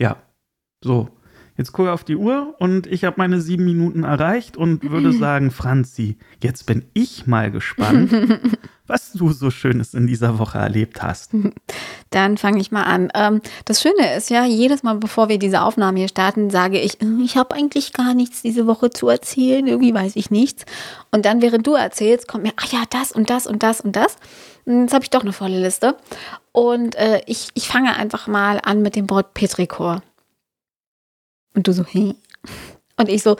Ja, 0.00 0.18
so. 0.84 1.08
Jetzt 1.56 1.72
gucke 1.72 1.88
ich 1.88 1.92
auf 1.92 2.02
die 2.02 2.16
Uhr 2.16 2.54
und 2.58 2.88
ich 2.88 3.04
habe 3.04 3.14
meine 3.18 3.40
sieben 3.40 3.64
Minuten 3.64 4.02
erreicht 4.02 4.56
und 4.56 4.90
würde 4.90 5.12
sagen, 5.18 5.50
Franzi, 5.50 6.16
jetzt 6.42 6.66
bin 6.66 6.84
ich 6.94 7.26
mal 7.26 7.52
gespannt, 7.52 8.12
was 8.88 9.12
du 9.12 9.30
so 9.30 9.50
Schönes 9.50 9.94
in 9.94 10.08
dieser 10.08 10.40
Woche 10.40 10.58
erlebt 10.58 11.02
hast. 11.02 11.30
Dann 12.10 12.38
fange 12.38 12.60
ich 12.60 12.72
mal 12.72 12.82
an. 12.82 13.10
Ähm, 13.14 13.40
das 13.66 13.80
Schöne 13.80 14.16
ist 14.16 14.30
ja, 14.30 14.44
jedes 14.44 14.82
Mal, 14.82 14.96
bevor 14.96 15.28
wir 15.28 15.38
diese 15.38 15.62
Aufnahme 15.62 16.00
hier 16.00 16.08
starten, 16.08 16.50
sage 16.50 16.80
ich, 16.80 17.00
äh, 17.00 17.06
ich 17.22 17.36
habe 17.36 17.54
eigentlich 17.54 17.92
gar 17.92 18.14
nichts 18.14 18.42
diese 18.42 18.66
Woche 18.66 18.90
zu 18.90 19.08
erzählen, 19.08 19.64
irgendwie 19.66 19.94
weiß 19.94 20.16
ich 20.16 20.32
nichts. 20.32 20.64
Und 21.12 21.24
dann, 21.24 21.40
während 21.40 21.66
du 21.66 21.74
erzählst, 21.74 22.26
kommt 22.26 22.42
mir, 22.42 22.52
ach 22.56 22.72
ja, 22.72 22.82
das 22.90 23.12
und 23.12 23.30
das 23.30 23.46
und 23.46 23.62
das 23.62 23.80
und 23.80 23.94
das. 23.94 24.16
Jetzt 24.66 24.94
habe 24.94 25.04
ich 25.04 25.10
doch 25.10 25.22
eine 25.22 25.32
volle 25.32 25.60
Liste. 25.60 25.96
Und 26.50 26.96
äh, 26.96 27.20
ich, 27.26 27.48
ich 27.54 27.68
fange 27.68 27.96
einfach 27.96 28.26
mal 28.26 28.60
an 28.64 28.82
mit 28.82 28.96
dem 28.96 29.08
Wort 29.10 29.34
Petrichor. 29.34 30.02
Und 31.54 31.66
du 31.66 31.72
so, 31.72 31.84
hey. 31.84 32.16
Und 32.96 33.08
ich 33.08 33.22
so, 33.22 33.36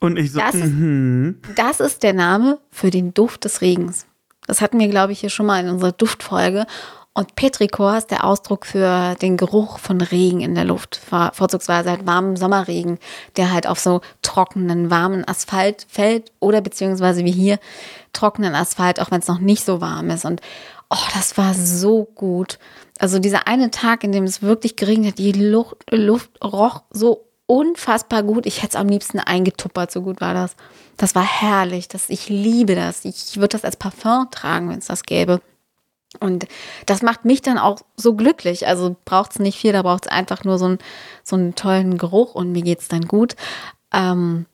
und 0.00 0.18
ich 0.18 0.32
so, 0.32 0.40
das, 0.40 0.54
ist, 0.54 0.64
mhm. 0.64 1.40
das 1.54 1.80
ist 1.80 2.02
der 2.02 2.12
Name 2.12 2.58
für 2.70 2.90
den 2.90 3.14
Duft 3.14 3.44
des 3.44 3.60
Regens. 3.60 4.06
Das 4.46 4.60
hatten 4.60 4.78
wir, 4.78 4.88
glaube 4.88 5.12
ich, 5.12 5.20
hier 5.20 5.30
schon 5.30 5.46
mal 5.46 5.62
in 5.62 5.70
unserer 5.70 5.92
Duftfolge. 5.92 6.66
Und 7.14 7.34
Petrichor 7.34 7.96
ist 7.96 8.10
der 8.10 8.24
Ausdruck 8.24 8.66
für 8.66 9.14
den 9.22 9.38
Geruch 9.38 9.78
von 9.78 10.02
Regen 10.02 10.42
in 10.42 10.54
der 10.54 10.66
Luft, 10.66 11.00
vorzugsweise 11.32 11.88
halt 11.88 12.06
warmen 12.06 12.36
Sommerregen, 12.36 12.98
der 13.38 13.52
halt 13.52 13.66
auf 13.66 13.78
so 13.78 14.02
trockenen, 14.20 14.90
warmen 14.90 15.26
Asphalt 15.26 15.86
fällt 15.88 16.30
oder 16.40 16.60
beziehungsweise 16.60 17.24
wie 17.24 17.32
hier 17.32 17.58
trockenen 18.12 18.54
Asphalt, 18.54 19.00
auch 19.00 19.10
wenn 19.10 19.20
es 19.20 19.28
noch 19.28 19.38
nicht 19.38 19.64
so 19.64 19.80
warm 19.80 20.10
ist. 20.10 20.26
Und 20.26 20.42
oh, 20.90 21.08
das 21.14 21.38
war 21.38 21.54
so 21.54 22.04
gut. 22.04 22.58
Also 22.98 23.18
dieser 23.18 23.48
eine 23.48 23.70
Tag, 23.70 24.04
in 24.04 24.12
dem 24.12 24.24
es 24.24 24.42
wirklich 24.42 24.76
geregnet 24.76 25.12
hat, 25.12 25.18
die 25.18 25.32
Luft, 25.32 25.90
Luft 25.90 26.30
roch 26.44 26.82
so 26.90 27.26
unfassbar 27.46 28.22
gut. 28.22 28.46
Ich 28.46 28.58
hätte 28.58 28.70
es 28.70 28.76
am 28.76 28.88
liebsten 28.88 29.18
eingetuppert, 29.18 29.90
so 29.90 30.02
gut 30.02 30.20
war 30.20 30.34
das. 30.34 30.56
Das 30.96 31.14
war 31.14 31.24
herrlich. 31.24 31.88
Das, 31.88 32.10
ich 32.10 32.28
liebe 32.28 32.74
das. 32.74 33.04
Ich 33.04 33.36
würde 33.36 33.48
das 33.48 33.64
als 33.64 33.76
Parfum 33.76 34.28
tragen, 34.30 34.68
wenn 34.68 34.78
es 34.78 34.86
das 34.86 35.04
gäbe. 35.04 35.40
Und 36.20 36.46
das 36.86 37.02
macht 37.02 37.24
mich 37.24 37.42
dann 37.42 37.58
auch 37.58 37.80
so 37.96 38.14
glücklich. 38.14 38.66
Also 38.66 38.96
braucht 39.04 39.32
es 39.32 39.38
nicht 39.38 39.58
viel, 39.58 39.72
da 39.72 39.82
braucht 39.82 40.06
es 40.06 40.12
einfach 40.12 40.44
nur 40.44 40.58
so, 40.58 40.68
ein, 40.68 40.78
so 41.22 41.36
einen 41.36 41.54
tollen 41.54 41.98
Geruch 41.98 42.34
und 42.34 42.52
mir 42.52 42.62
geht 42.62 42.80
es 42.80 42.88
dann 42.88 43.06
gut. 43.06 43.36
Ähm, 43.92 44.46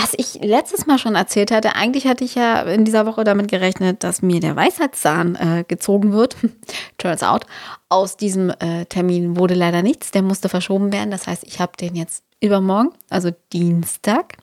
was 0.00 0.14
ich 0.16 0.34
letztes 0.34 0.86
Mal 0.86 0.98
schon 0.98 1.16
erzählt 1.16 1.50
hatte, 1.50 1.74
eigentlich 1.74 2.06
hatte 2.06 2.22
ich 2.22 2.36
ja 2.36 2.62
in 2.62 2.84
dieser 2.84 3.04
Woche 3.04 3.24
damit 3.24 3.48
gerechnet, 3.48 4.04
dass 4.04 4.22
mir 4.22 4.38
der 4.38 4.54
Weisheitszahn 4.54 5.34
äh, 5.34 5.64
gezogen 5.66 6.12
wird. 6.12 6.36
Turns 6.98 7.24
out, 7.24 7.46
aus 7.88 8.16
diesem 8.16 8.50
äh, 8.60 8.84
Termin 8.84 9.36
wurde 9.36 9.54
leider 9.54 9.82
nichts. 9.82 10.12
Der 10.12 10.22
musste 10.22 10.48
verschoben 10.48 10.92
werden. 10.92 11.10
Das 11.10 11.26
heißt, 11.26 11.42
ich 11.44 11.58
habe 11.58 11.72
den 11.76 11.96
jetzt 11.96 12.22
übermorgen, 12.40 12.90
also 13.10 13.30
Dienstag. 13.52 14.36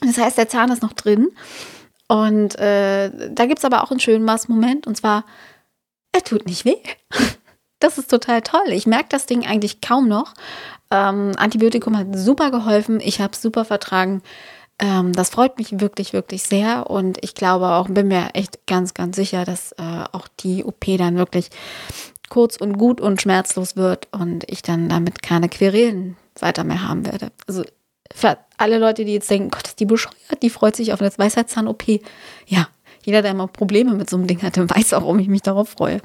Das 0.00 0.16
heißt, 0.16 0.38
der 0.38 0.48
Zahn 0.48 0.70
ist 0.70 0.82
noch 0.82 0.94
drin. 0.94 1.28
Und 2.08 2.58
äh, 2.58 3.10
da 3.30 3.44
gibt 3.44 3.58
es 3.58 3.66
aber 3.66 3.84
auch 3.84 3.90
einen 3.90 4.00
schönen 4.00 4.24
Maßmoment. 4.24 4.86
Und 4.86 4.96
zwar, 4.96 5.24
er 6.12 6.24
tut 6.24 6.46
nicht 6.46 6.64
weh. 6.64 6.78
Das 7.80 7.96
ist 7.96 8.10
total 8.10 8.42
toll. 8.42 8.70
Ich 8.70 8.88
merke 8.88 9.08
das 9.08 9.26
Ding 9.26 9.46
eigentlich 9.46 9.80
kaum 9.80 10.08
noch. 10.08 10.34
Ähm, 10.90 11.30
Antibiotikum 11.36 11.96
hat 11.96 12.08
super 12.12 12.50
geholfen. 12.50 12.98
Ich 12.98 13.20
habe 13.20 13.36
super 13.36 13.64
vertragen. 13.64 14.20
Ähm, 14.78 15.12
das 15.12 15.30
freut 15.30 15.58
mich 15.58 15.80
wirklich, 15.80 16.12
wirklich 16.12 16.42
sehr. 16.42 16.88
Und 16.88 17.18
ich 17.22 17.34
glaube 17.34 17.68
auch, 17.68 17.88
bin 17.88 18.08
mir 18.08 18.30
echt 18.34 18.66
ganz, 18.66 18.94
ganz 18.94 19.16
sicher, 19.16 19.44
dass 19.44 19.72
äh, 19.72 20.04
auch 20.12 20.28
die 20.40 20.64
OP 20.64 20.84
dann 20.96 21.16
wirklich 21.16 21.50
kurz 22.28 22.56
und 22.56 22.78
gut 22.78 23.00
und 23.00 23.20
schmerzlos 23.20 23.76
wird 23.76 24.08
und 24.12 24.44
ich 24.50 24.62
dann 24.62 24.88
damit 24.88 25.22
keine 25.22 25.48
Querelen 25.48 26.16
weiter 26.38 26.64
mehr 26.64 26.86
haben 26.86 27.06
werde. 27.06 27.32
Also 27.46 27.64
für 28.14 28.38
alle 28.56 28.78
Leute, 28.78 29.04
die 29.04 29.14
jetzt 29.14 29.30
denken, 29.30 29.50
Gott, 29.50 29.66
ist 29.66 29.80
die 29.80 29.86
bescheuert, 29.86 30.42
die 30.42 30.50
freut 30.50 30.76
sich 30.76 30.92
auf 30.92 30.98
das 30.98 31.18
Weisheitszahn-OP. 31.18 31.84
Ja, 32.46 32.68
jeder, 33.04 33.22
der 33.22 33.32
immer 33.32 33.46
Probleme 33.46 33.94
mit 33.94 34.10
so 34.10 34.16
einem 34.16 34.26
Ding 34.26 34.42
hatte, 34.42 34.68
weiß 34.68 34.92
auch, 34.94 35.02
warum 35.02 35.18
ich 35.18 35.28
mich 35.28 35.42
darauf 35.42 35.70
freue. 35.70 36.00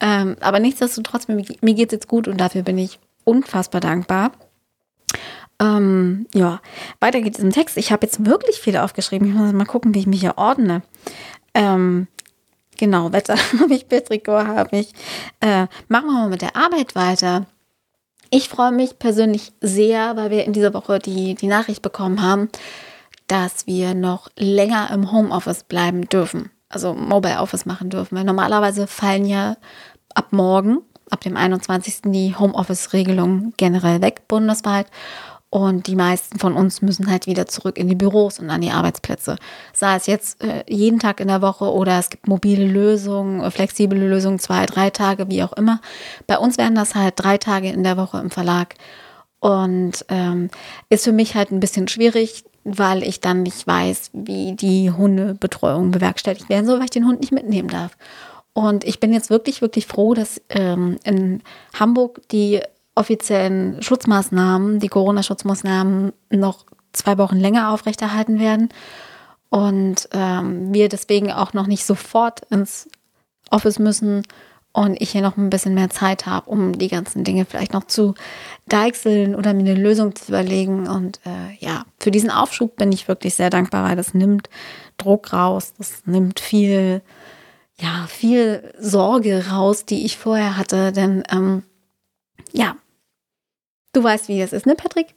Ähm, 0.00 0.36
aber 0.40 0.60
nichtsdestotrotz, 0.60 1.28
mir, 1.28 1.36
mir 1.36 1.74
geht 1.74 1.88
es 1.88 1.92
jetzt 1.92 2.08
gut 2.08 2.28
und 2.28 2.38
dafür 2.38 2.62
bin 2.62 2.78
ich 2.78 2.98
unfassbar 3.24 3.80
dankbar. 3.80 4.32
Ähm, 5.60 6.26
ja, 6.34 6.60
weiter 7.00 7.20
geht 7.20 7.36
es 7.36 7.44
im 7.44 7.52
Text. 7.52 7.76
Ich 7.76 7.92
habe 7.92 8.06
jetzt 8.06 8.24
wirklich 8.24 8.58
viel 8.58 8.76
aufgeschrieben. 8.78 9.28
Ich 9.28 9.34
muss 9.34 9.52
mal 9.52 9.66
gucken, 9.66 9.94
wie 9.94 10.00
ich 10.00 10.06
mich 10.06 10.20
hier 10.20 10.38
ordne. 10.38 10.82
Ähm, 11.54 12.08
genau, 12.78 13.12
Wetter 13.12 13.36
habe 13.60 13.74
ich, 13.74 13.86
Betrikot 13.86 14.46
habe 14.46 14.78
ich. 14.78 14.92
Äh, 15.40 15.66
machen 15.88 16.06
wir 16.06 16.12
mal 16.12 16.28
mit 16.30 16.42
der 16.42 16.56
Arbeit 16.56 16.94
weiter. 16.94 17.46
Ich 18.30 18.48
freue 18.48 18.72
mich 18.72 18.98
persönlich 18.98 19.52
sehr, 19.60 20.16
weil 20.16 20.30
wir 20.30 20.44
in 20.44 20.52
dieser 20.52 20.72
Woche 20.72 20.98
die, 20.98 21.34
die 21.34 21.48
Nachricht 21.48 21.82
bekommen 21.82 22.22
haben, 22.22 22.48
dass 23.26 23.66
wir 23.66 23.94
noch 23.94 24.30
länger 24.36 24.90
im 24.92 25.12
Homeoffice 25.12 25.64
bleiben 25.64 26.08
dürfen. 26.08 26.50
Also 26.68 26.94
Mobile 26.94 27.40
Office 27.40 27.66
machen 27.66 27.90
dürfen. 27.90 28.16
Weil 28.16 28.24
normalerweise 28.24 28.86
fallen 28.86 29.26
ja 29.26 29.56
ab 30.14 30.28
morgen, 30.30 30.78
ab 31.10 31.20
dem 31.20 31.36
21. 31.36 32.02
die 32.06 32.36
Homeoffice-Regelungen 32.36 33.52
generell 33.56 34.00
weg 34.00 34.22
bundesweit. 34.28 34.86
Und 35.52 35.88
die 35.88 35.96
meisten 35.96 36.38
von 36.38 36.54
uns 36.54 36.80
müssen 36.80 37.10
halt 37.10 37.26
wieder 37.26 37.46
zurück 37.46 37.76
in 37.76 37.88
die 37.88 37.96
Büros 37.96 38.38
und 38.38 38.50
an 38.50 38.60
die 38.60 38.70
Arbeitsplätze. 38.70 39.36
Sei 39.72 39.96
es 39.96 40.06
jetzt 40.06 40.42
äh, 40.44 40.62
jeden 40.68 41.00
Tag 41.00 41.18
in 41.18 41.26
der 41.26 41.42
Woche 41.42 41.64
oder 41.72 41.98
es 41.98 42.08
gibt 42.08 42.28
mobile 42.28 42.64
Lösungen, 42.64 43.42
äh, 43.42 43.50
flexible 43.50 43.98
Lösungen, 43.98 44.38
zwei, 44.38 44.64
drei 44.66 44.90
Tage, 44.90 45.28
wie 45.28 45.42
auch 45.42 45.52
immer. 45.54 45.80
Bei 46.28 46.38
uns 46.38 46.56
wären 46.56 46.76
das 46.76 46.94
halt 46.94 47.14
drei 47.16 47.36
Tage 47.36 47.68
in 47.68 47.82
der 47.82 47.96
Woche 47.96 48.18
im 48.18 48.30
Verlag. 48.30 48.76
Und 49.40 50.04
ähm, 50.08 50.50
ist 50.88 51.04
für 51.04 51.12
mich 51.12 51.34
halt 51.34 51.50
ein 51.50 51.60
bisschen 51.60 51.88
schwierig, 51.88 52.44
weil 52.62 53.02
ich 53.02 53.20
dann 53.20 53.42
nicht 53.42 53.66
weiß, 53.66 54.10
wie 54.12 54.52
die 54.54 54.92
Hundebetreuung 54.92 55.90
bewerkstelligt 55.90 56.48
werden 56.48 56.66
soll, 56.66 56.78
weil 56.78 56.84
ich 56.84 56.90
den 56.90 57.06
Hund 57.06 57.20
nicht 57.20 57.32
mitnehmen 57.32 57.68
darf. 57.68 57.96
Und 58.52 58.84
ich 58.84 59.00
bin 59.00 59.12
jetzt 59.12 59.30
wirklich, 59.30 59.62
wirklich 59.62 59.86
froh, 59.86 60.14
dass 60.14 60.40
ähm, 60.50 60.98
in 61.04 61.42
Hamburg 61.74 62.20
die 62.30 62.60
offiziellen 63.00 63.82
Schutzmaßnahmen, 63.82 64.78
die 64.78 64.88
Corona-Schutzmaßnahmen 64.88 66.12
noch 66.30 66.66
zwei 66.92 67.18
Wochen 67.18 67.36
länger 67.36 67.72
aufrechterhalten 67.72 68.38
werden 68.38 68.68
und 69.48 70.08
ähm, 70.12 70.72
wir 70.72 70.88
deswegen 70.88 71.32
auch 71.32 71.52
noch 71.52 71.66
nicht 71.66 71.84
sofort 71.84 72.42
ins 72.50 72.88
Office 73.50 73.78
müssen 73.78 74.22
und 74.72 75.00
ich 75.00 75.10
hier 75.10 75.22
noch 75.22 75.36
ein 75.36 75.50
bisschen 75.50 75.74
mehr 75.74 75.90
Zeit 75.90 76.26
habe, 76.26 76.48
um 76.48 76.78
die 76.78 76.88
ganzen 76.88 77.24
Dinge 77.24 77.44
vielleicht 77.44 77.72
noch 77.72 77.84
zu 77.84 78.14
deichseln 78.68 79.34
oder 79.34 79.52
mir 79.52 79.68
eine 79.68 79.74
Lösung 79.74 80.14
zu 80.14 80.28
überlegen. 80.28 80.86
Und 80.86 81.20
äh, 81.26 81.56
ja, 81.58 81.84
für 81.98 82.12
diesen 82.12 82.30
Aufschub 82.30 82.76
bin 82.76 82.92
ich 82.92 83.08
wirklich 83.08 83.34
sehr 83.34 83.50
dankbar, 83.50 83.82
weil 83.82 83.96
das 83.96 84.14
nimmt 84.14 84.48
Druck 84.96 85.32
raus, 85.32 85.72
das 85.76 86.02
nimmt 86.06 86.38
viel, 86.38 87.02
ja, 87.80 88.06
viel 88.08 88.72
Sorge 88.78 89.48
raus, 89.50 89.86
die 89.86 90.04
ich 90.04 90.16
vorher 90.16 90.56
hatte. 90.56 90.92
Denn 90.92 91.24
ähm, 91.32 91.64
ja, 92.52 92.76
du 93.92 94.02
weißt, 94.02 94.28
wie 94.28 94.40
es 94.40 94.52
ist, 94.52 94.66
ne, 94.66 94.74
Patrick? 94.74 95.14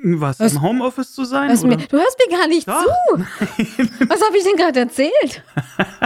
Was, 0.00 0.38
was 0.38 0.52
im 0.52 0.62
Homeoffice 0.62 1.12
zu 1.12 1.24
sein? 1.24 1.48
Mir, 1.48 1.76
du 1.76 1.98
hörst 1.98 2.16
mir 2.24 2.36
gar 2.36 2.46
nicht 2.46 2.68
Doch. 2.68 2.84
zu. 2.84 3.18
Was 4.08 4.22
habe 4.22 4.38
ich 4.38 4.44
denn 4.44 4.56
gerade 4.56 4.78
erzählt? 4.78 5.42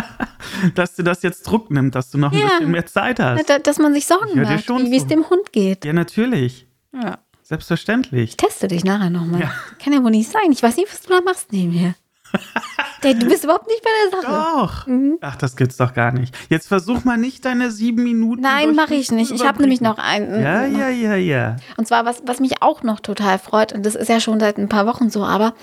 dass 0.75 0.97
du 0.97 1.03
das 1.03 1.23
jetzt 1.23 1.43
Druck 1.43 1.71
nimmt, 1.71 1.95
dass 1.95 2.11
du 2.11 2.17
noch 2.17 2.33
ein 2.33 2.39
ja. 2.39 2.47
bisschen 2.47 2.71
mehr 2.71 2.87
Zeit 2.87 3.21
hast. 3.21 3.51
Da, 3.51 3.59
dass 3.59 3.79
man 3.79 3.93
sich 3.93 4.07
Sorgen 4.07 4.41
macht, 4.41 4.69
wie 4.69 4.97
es 4.97 5.07
dem 5.07 5.29
Hund 5.29 5.53
geht. 5.53 5.85
Ja, 5.85 5.93
natürlich. 5.93 6.67
Ja. 6.95 7.19
Selbstverständlich. 7.43 8.31
Ich 8.31 8.37
teste 8.39 8.67
dich 8.69 8.83
nachher 8.83 9.11
nochmal. 9.11 9.43
Ja. 9.43 9.53
Kann 9.83 9.93
ja 9.93 10.03
wohl 10.03 10.11
nicht 10.11 10.31
sein. 10.31 10.51
Ich 10.53 10.63
weiß 10.63 10.77
nicht, 10.77 10.91
was 10.91 11.03
du 11.03 11.11
da 11.11 11.21
machst 11.21 11.53
neben 11.53 11.95
Du 13.03 13.29
bist 13.29 13.45
überhaupt 13.45 13.67
nicht 13.67 13.83
bei 13.83 13.91
der 14.05 14.21
Sache. 14.21 14.57
Doch. 14.57 14.87
Mhm. 14.87 15.19
Ach, 15.21 15.37
das 15.37 15.57
gibt's 15.57 15.77
doch 15.77 15.93
gar 15.93 16.13
nicht. 16.13 16.35
Jetzt 16.49 16.69
versuch 16.69 17.05
mal 17.05 17.19
nicht 17.19 17.45
deine 17.45 17.71
sieben 17.71 18.05
Minuten. 18.05 18.43
Nein, 18.43 18.75
mache 18.75 18.95
ich 18.95 19.11
nicht. 19.11 19.33
Ich 19.33 19.45
habe 19.45 19.61
nämlich 19.61 19.81
noch 19.81 19.99
einen. 19.99 20.41
Ja, 20.41 20.65
ja, 20.65 20.89
ja, 20.89 21.17
ja. 21.17 21.57
Und 21.77 21.89
zwar, 21.89 22.05
was, 22.05 22.23
was 22.27 22.41
mich 22.41 22.63
auch 22.63 22.83
noch 22.83 23.01
total 23.01 23.39
freut, 23.39 23.73
und 23.73 23.85
das 23.85 23.95
ist 23.95 24.09
ja 24.09 24.21
schon 24.21 24.41
seit 24.41 24.59
ein 24.59 24.69
paar 24.69 24.87
Wochen 24.87 25.11
so, 25.11 25.25
aber 25.25 25.55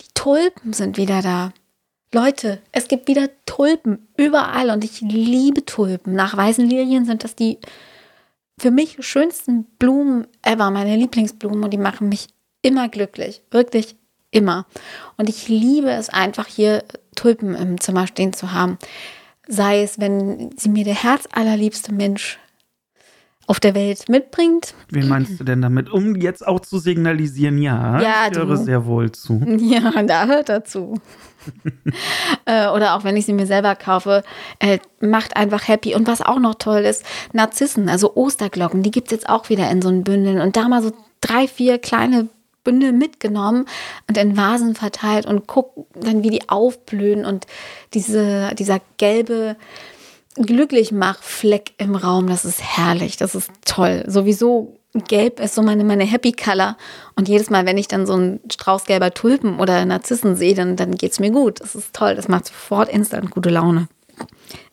die 0.00 0.08
Tulpen 0.14 0.72
sind 0.72 0.96
wieder 0.96 1.22
da. 1.22 1.52
Leute, 2.14 2.60
es 2.72 2.88
gibt 2.88 3.08
wieder 3.08 3.28
Tulpen 3.44 4.08
überall 4.16 4.70
und 4.70 4.82
ich 4.84 5.00
liebe 5.00 5.66
Tulpen. 5.66 6.14
Nach 6.14 6.36
weißen 6.36 6.66
Lilien 6.66 7.04
sind 7.04 7.24
das 7.24 7.34
die 7.34 7.58
für 8.58 8.70
mich 8.70 8.96
schönsten 9.00 9.64
Blumen 9.78 10.26
ever, 10.42 10.70
meine 10.70 10.96
Lieblingsblumen 10.96 11.62
und 11.62 11.70
die 11.70 11.78
machen 11.78 12.08
mich 12.08 12.28
immer 12.62 12.88
glücklich. 12.88 13.42
Wirklich 13.50 13.96
Immer. 14.30 14.66
Und 15.16 15.28
ich 15.28 15.48
liebe 15.48 15.90
es 15.90 16.10
einfach, 16.10 16.46
hier 16.46 16.84
Tulpen 17.14 17.54
im 17.54 17.80
Zimmer 17.80 18.06
stehen 18.06 18.32
zu 18.32 18.52
haben. 18.52 18.78
Sei 19.46 19.82
es, 19.82 19.98
wenn 19.98 20.50
sie 20.56 20.68
mir 20.68 20.84
der 20.84 21.02
herzallerliebste 21.02 21.92
Mensch 21.92 22.38
auf 23.48 23.60
der 23.60 23.74
Welt 23.74 24.10
mitbringt. 24.10 24.74
Wen 24.90 25.08
meinst 25.08 25.40
du 25.40 25.44
denn 25.44 25.62
damit? 25.62 25.90
Um 25.90 26.14
jetzt 26.14 26.46
auch 26.46 26.60
zu 26.60 26.78
signalisieren, 26.78 27.56
ja, 27.56 27.98
ja 27.98 28.28
ich 28.30 28.36
höre 28.36 28.44
du. 28.44 28.56
sehr 28.56 28.84
wohl 28.84 29.10
zu. 29.10 29.40
Ja, 29.58 30.02
da 30.02 30.26
hört 30.26 30.48
er 30.48 30.64
zu. 30.64 30.94
Äh, 32.44 32.68
oder 32.68 32.94
auch 32.94 33.04
wenn 33.04 33.16
ich 33.16 33.26
sie 33.26 33.32
mir 33.32 33.46
selber 33.46 33.74
kaufe, 33.74 34.22
äh, 34.58 34.78
macht 35.00 35.36
einfach 35.36 35.68
happy. 35.68 35.94
Und 35.94 36.06
was 36.06 36.20
auch 36.20 36.38
noch 36.38 36.56
toll 36.56 36.80
ist, 36.80 37.04
Narzissen, 37.32 37.88
also 37.88 38.16
Osterglocken, 38.16 38.82
die 38.82 38.90
gibt 38.90 39.08
es 39.08 39.12
jetzt 39.12 39.28
auch 39.28 39.48
wieder 39.48 39.70
in 39.70 39.80
so 39.80 39.88
einem 39.88 40.02
Bündeln. 40.02 40.40
Und 40.40 40.56
da 40.56 40.68
mal 40.68 40.82
so 40.82 40.92
drei, 41.20 41.46
vier 41.46 41.78
kleine 41.78 42.28
Bündel 42.68 42.92
mitgenommen 42.92 43.64
und 44.08 44.18
in 44.18 44.36
Vasen 44.36 44.74
verteilt 44.74 45.24
und 45.24 45.46
guck 45.46 45.86
dann, 45.94 46.22
wie 46.22 46.28
die 46.28 46.50
aufblühen 46.50 47.24
und 47.24 47.46
diese, 47.94 48.54
dieser 48.56 48.82
gelbe 48.98 49.56
Glücklichmachfleck 50.34 51.72
im 51.78 51.96
Raum, 51.96 52.26
das 52.26 52.44
ist 52.44 52.62
herrlich, 52.62 53.16
das 53.16 53.34
ist 53.34 53.50
toll. 53.64 54.04
Sowieso 54.06 54.76
gelb 55.08 55.40
ist 55.40 55.54
so 55.54 55.62
meine, 55.62 55.82
meine 55.82 56.04
Happy 56.04 56.32
Color 56.32 56.76
und 57.16 57.26
jedes 57.26 57.48
Mal, 57.48 57.64
wenn 57.64 57.78
ich 57.78 57.88
dann 57.88 58.06
so 58.06 58.12
einen 58.12 58.40
Strauß 58.52 58.84
gelber 58.84 59.14
Tulpen 59.14 59.60
oder 59.60 59.82
Narzissen 59.86 60.36
sehe, 60.36 60.54
dann, 60.54 60.76
dann 60.76 60.94
geht 60.94 61.12
es 61.12 61.20
mir 61.20 61.30
gut. 61.30 61.62
Das 61.62 61.74
ist 61.74 61.94
toll, 61.94 62.16
das 62.16 62.28
macht 62.28 62.48
sofort 62.48 62.90
instant 62.90 63.30
gute 63.30 63.48
Laune. 63.48 63.88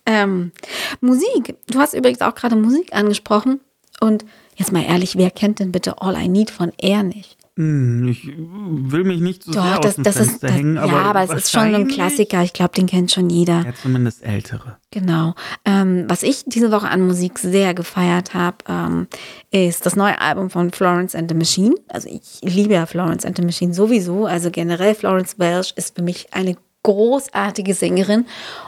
Ähm, 0.05 0.51
Musik. 0.99 1.55
Du 1.69 1.79
hast 1.79 1.93
übrigens 1.93 2.19
auch 2.19 2.35
gerade 2.35 2.57
Musik 2.57 2.93
angesprochen. 2.93 3.61
Und 4.01 4.25
jetzt 4.57 4.73
mal 4.73 4.83
ehrlich, 4.83 5.15
wer 5.15 5.31
kennt 5.31 5.59
denn 5.59 5.71
bitte 5.71 6.01
All 6.01 6.21
I 6.21 6.27
Need 6.27 6.51
von 6.51 6.73
Air 6.77 7.03
nicht? 7.03 7.37
Hm, 7.57 8.09
ich 8.09 8.27
will 8.27 9.05
mich 9.05 9.21
nicht 9.21 9.43
so 9.43 9.53
Doch, 9.53 9.63
sehr 9.63 9.79
das, 9.79 9.85
aus 9.85 9.95
dem 9.95 10.03
das 10.03 10.17
Fenster 10.17 10.47
ist, 10.47 10.53
hängen, 10.53 10.77
aber 10.77 10.91
Ja, 10.91 11.01
aber 11.03 11.23
es 11.23 11.31
ist 11.31 11.51
schon 11.51 11.73
ein 11.73 11.87
Klassiker. 11.87 12.43
Ich 12.43 12.51
glaube, 12.51 12.73
den 12.73 12.85
kennt 12.85 13.11
schon 13.11 13.29
jeder. 13.29 13.63
Ja, 13.65 13.73
zumindest 13.81 14.23
ältere. 14.23 14.77
Genau. 14.91 15.35
Ähm, 15.63 16.03
was 16.09 16.23
ich 16.23 16.43
diese 16.45 16.71
Woche 16.71 16.89
an 16.89 17.07
Musik 17.07 17.39
sehr 17.39 17.73
gefeiert 17.73 18.33
habe, 18.33 18.57
ähm, 18.67 19.07
ist 19.51 19.85
das 19.85 19.95
neue 19.95 20.19
Album 20.19 20.49
von 20.49 20.71
Florence 20.71 21.15
and 21.15 21.29
the 21.31 21.35
Machine. 21.35 21.75
Also 21.87 22.09
ich 22.09 22.41
liebe 22.41 22.73
ja 22.73 22.85
Florence 22.85 23.23
and 23.23 23.37
the 23.37 23.43
Machine 23.43 23.73
sowieso. 23.73 24.25
Also 24.25 24.51
generell 24.51 24.93
Florence 24.93 25.39
Welsh 25.39 25.71
ist 25.77 25.95
für 25.95 26.01
mich 26.01 26.33
eine 26.33 26.57
großartige 26.85 27.73
Sängerin 27.73 28.25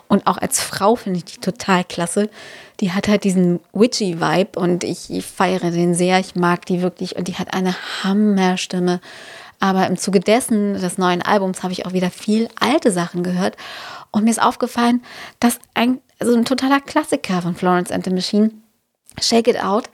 und 0.08 0.26
auch 0.26 0.40
als 0.40 0.60
Frau 0.60 0.96
finde 0.96 1.20
ich 1.20 1.26
die 1.26 1.40
total 1.40 1.84
klasse. 1.84 2.30
Die 2.80 2.92
hat 2.92 3.08
halt 3.08 3.24
diesen 3.24 3.60
Witchy-Vibe 3.74 4.60
und 4.60 4.84
ich, 4.84 5.12
ich 5.12 5.26
feiere 5.26 5.70
den 5.70 5.94
sehr. 5.94 6.20
Ich 6.20 6.36
mag 6.36 6.66
die 6.66 6.82
wirklich 6.82 7.16
und 7.16 7.28
die 7.28 7.36
hat 7.36 7.54
eine 7.54 7.76
Hammerstimme. 8.04 9.02
Aber 9.60 9.86
im 9.86 9.98
Zuge 9.98 10.20
dessen, 10.20 10.74
des 10.74 10.98
neuen 10.98 11.22
Albums, 11.22 11.62
habe 11.62 11.74
ich 11.74 11.86
auch 11.86 11.94
wieder 11.94 12.10
viel 12.10 12.48
alte 12.60 12.92
Sachen 12.92 13.22
gehört. 13.22 13.56
Und 14.12 14.24
mir 14.24 14.32
ist 14.32 14.42
aufgefallen, 14.42 15.04
dass 15.40 15.60
ein, 15.76 16.00
also 16.20 16.36
ein 16.36 16.46
totaler 16.46 16.82
Klassiker 16.82 17.42
von 17.44 17.56
Florence 17.56 17.92
and 17.92 18.06
the 18.06 18.12
Machine, 18.12 18.52
Shake 19.22 19.48
It 19.48 19.64
Out, 19.64 19.90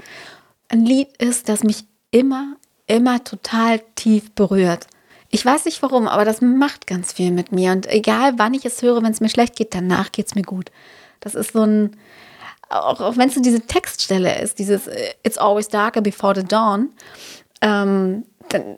ein 0.70 0.86
Lied 0.86 1.10
ist, 1.18 1.50
das 1.50 1.64
mich 1.64 1.86
immer, 2.12 2.56
immer 2.88 3.24
total 3.24 3.82
tief 3.96 4.32
berührt. 4.32 4.88
Ich 5.34 5.44
weiß 5.44 5.66
nicht 5.66 5.82
warum, 5.82 6.08
aber 6.08 6.26
das 6.26 6.42
macht 6.42 6.86
ganz 6.86 7.12
viel 7.12 7.32
mit 7.32 7.52
mir. 7.52 7.72
Und 7.72 7.92
egal, 7.92 8.34
wann 8.38 8.54
ich 8.54 8.66
es 8.66 8.84
höre, 8.84 9.02
wenn 9.02 9.12
es 9.12 9.20
mir 9.20 9.30
schlecht 9.30 9.56
geht, 9.56 9.74
danach 9.74 10.12
geht 10.12 10.28
es 10.28 10.36
mir 10.36 10.44
gut. 10.44 10.70
Das 11.22 11.34
ist 11.34 11.54
so 11.54 11.64
ein, 11.64 11.98
auch, 12.70 13.02
auch 13.02 13.18
wenn 13.18 13.30
es 13.30 13.34
so 13.34 13.42
diese 13.42 13.62
Textstelle 13.62 14.40
ist, 14.44 14.60
dieses 14.60 14.88
It's 15.24 15.40
always 15.40 15.70
darker 15.70 16.02
before 16.02 16.36
the 16.36 16.44
dawn, 16.46 16.90
ähm, 17.62 18.26
dann, 18.50 18.78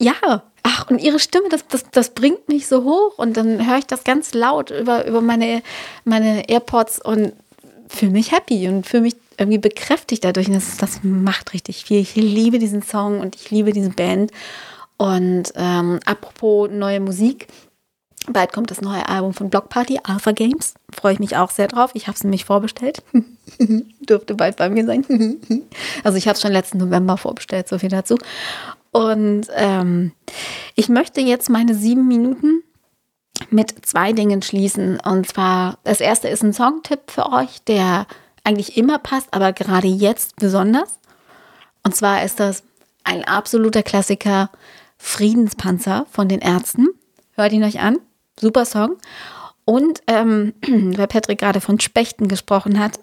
ja, 0.00 0.14
ach, 0.62 0.88
und 0.88 0.98
ihre 0.98 1.18
Stimme, 1.18 1.50
das, 1.50 1.66
das, 1.68 1.84
das 1.90 2.14
bringt 2.14 2.48
mich 2.48 2.68
so 2.68 2.84
hoch 2.84 3.18
und 3.18 3.36
dann 3.36 3.68
höre 3.68 3.76
ich 3.76 3.86
das 3.86 4.02
ganz 4.02 4.32
laut 4.32 4.70
über, 4.70 5.06
über 5.06 5.20
meine, 5.20 5.62
meine 6.04 6.48
AirPods 6.48 7.02
und 7.02 7.34
fühle 7.88 8.12
mich 8.12 8.32
happy 8.32 8.66
und 8.66 8.86
fühle 8.86 9.02
mich 9.02 9.16
irgendwie 9.36 9.58
bekräftigt 9.58 10.24
dadurch. 10.24 10.46
Und 10.46 10.54
das, 10.54 10.78
das 10.78 11.00
macht 11.02 11.52
richtig 11.52 11.84
viel. 11.84 12.00
Ich 12.00 12.14
liebe 12.14 12.58
diesen 12.58 12.82
Song 12.82 13.20
und 13.20 13.36
ich 13.36 13.50
liebe 13.50 13.74
diese 13.74 13.90
Band. 13.90 14.30
Und 14.96 15.52
ähm, 15.56 16.00
apropos 16.04 16.70
neue 16.70 17.00
Musik, 17.00 17.48
bald 18.28 18.52
kommt 18.52 18.70
das 18.70 18.80
neue 18.80 19.08
Album 19.08 19.34
von 19.34 19.50
Block 19.50 19.68
Party, 19.68 19.98
Alpha 20.02 20.32
Games. 20.32 20.74
Freue 20.92 21.14
ich 21.14 21.18
mich 21.18 21.36
auch 21.36 21.50
sehr 21.50 21.68
drauf. 21.68 21.90
Ich 21.94 22.06
habe 22.06 22.16
es 22.16 22.24
nämlich 22.24 22.44
vorbestellt. 22.44 23.02
Dürfte 24.00 24.34
bald 24.34 24.56
bei 24.56 24.70
mir 24.70 24.86
sein. 24.86 25.04
also 26.04 26.18
ich 26.18 26.28
habe 26.28 26.36
es 26.36 26.42
schon 26.42 26.52
letzten 26.52 26.78
November 26.78 27.16
vorbestellt, 27.16 27.68
so 27.68 27.78
viel 27.78 27.88
dazu. 27.88 28.16
Und 28.92 29.46
ähm, 29.54 30.12
ich 30.74 30.88
möchte 30.88 31.20
jetzt 31.20 31.48
meine 31.48 31.74
sieben 31.74 32.06
Minuten 32.06 32.62
mit 33.50 33.86
zwei 33.86 34.12
Dingen 34.12 34.42
schließen. 34.42 35.00
Und 35.00 35.26
zwar, 35.26 35.78
das 35.84 36.00
erste 36.00 36.28
ist 36.28 36.42
ein 36.42 36.52
Songtipp 36.52 37.10
für 37.10 37.32
euch, 37.32 37.62
der 37.64 38.06
eigentlich 38.44 38.76
immer 38.76 38.98
passt, 38.98 39.28
aber 39.32 39.52
gerade 39.52 39.88
jetzt 39.88 40.36
besonders. 40.36 40.98
Und 41.82 41.96
zwar 41.96 42.22
ist 42.22 42.38
das 42.38 42.62
ein 43.04 43.24
absoluter 43.24 43.82
Klassiker, 43.82 44.50
Friedenspanzer 45.02 46.06
von 46.10 46.28
den 46.28 46.40
Ärzten. 46.40 46.86
Hört 47.32 47.52
ihn 47.52 47.64
euch 47.64 47.80
an. 47.80 47.98
Super 48.38 48.64
Song. 48.64 48.96
Und 49.64 50.00
ähm, 50.06 50.54
weil 50.96 51.08
Patrick 51.08 51.40
gerade 51.40 51.60
von 51.60 51.80
Spechten 51.80 52.28
gesprochen 52.28 52.78
hat, 52.78 53.00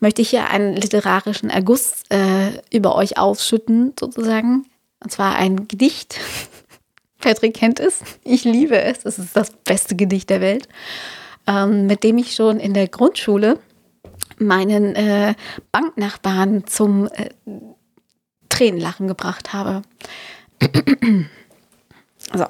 möchte 0.00 0.22
ich 0.22 0.30
hier 0.30 0.50
einen 0.50 0.74
literarischen 0.74 1.48
Erguss 1.48 2.02
äh, 2.10 2.50
über 2.76 2.96
euch 2.96 3.16
ausschütten, 3.16 3.94
sozusagen. 3.98 4.66
Und 5.02 5.12
zwar 5.12 5.36
ein 5.36 5.68
Gedicht. 5.68 6.18
Patrick 7.20 7.54
kennt 7.54 7.78
es. 7.78 8.02
Ich 8.24 8.44
liebe 8.44 8.78
es. 8.78 9.04
Es 9.04 9.18
ist 9.18 9.36
das 9.36 9.52
beste 9.52 9.94
Gedicht 9.94 10.30
der 10.30 10.40
Welt. 10.40 10.68
Ähm, 11.46 11.86
mit 11.86 12.02
dem 12.02 12.18
ich 12.18 12.34
schon 12.34 12.58
in 12.58 12.74
der 12.74 12.88
Grundschule 12.88 13.58
meinen 14.38 14.96
äh, 14.96 15.34
Banknachbarn 15.70 16.66
zum 16.66 17.06
äh, 17.06 17.30
Tränenlachen 18.48 19.06
gebracht 19.06 19.52
habe. 19.52 19.82
so. 22.34 22.46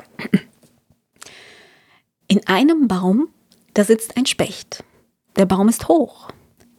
In 2.28 2.46
einem 2.46 2.88
Baum, 2.88 3.32
da 3.74 3.84
sitzt 3.84 4.16
ein 4.16 4.26
Specht. 4.26 4.84
Der 5.36 5.46
Baum 5.46 5.68
ist 5.68 5.88
hoch, 5.88 6.30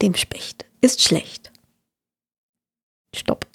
dem 0.01 0.15
Specht 0.15 0.65
ist 0.81 1.01
schlecht. 1.01 1.51
Stopp. 3.15 3.45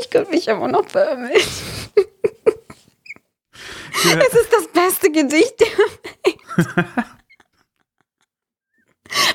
Ich 0.00 0.10
könnte 0.10 0.30
mich 0.30 0.48
immer 0.48 0.68
noch 0.68 0.86
beömmeln. 0.86 1.40
Ja. 4.04 4.18
Es 4.18 4.34
ist 4.34 4.52
das 4.52 4.68
beste 4.68 5.10
Gedicht 5.10 5.58
der 5.60 5.68
Welt. 5.68 6.76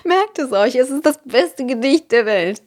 Merkt 0.03 0.38
es 0.39 0.52
euch, 0.52 0.76
es 0.76 0.89
ist 0.89 1.06
das 1.06 1.19
beste 1.24 1.65
Gedicht 1.65 2.12
der 2.12 2.26
Welt. 2.26 2.62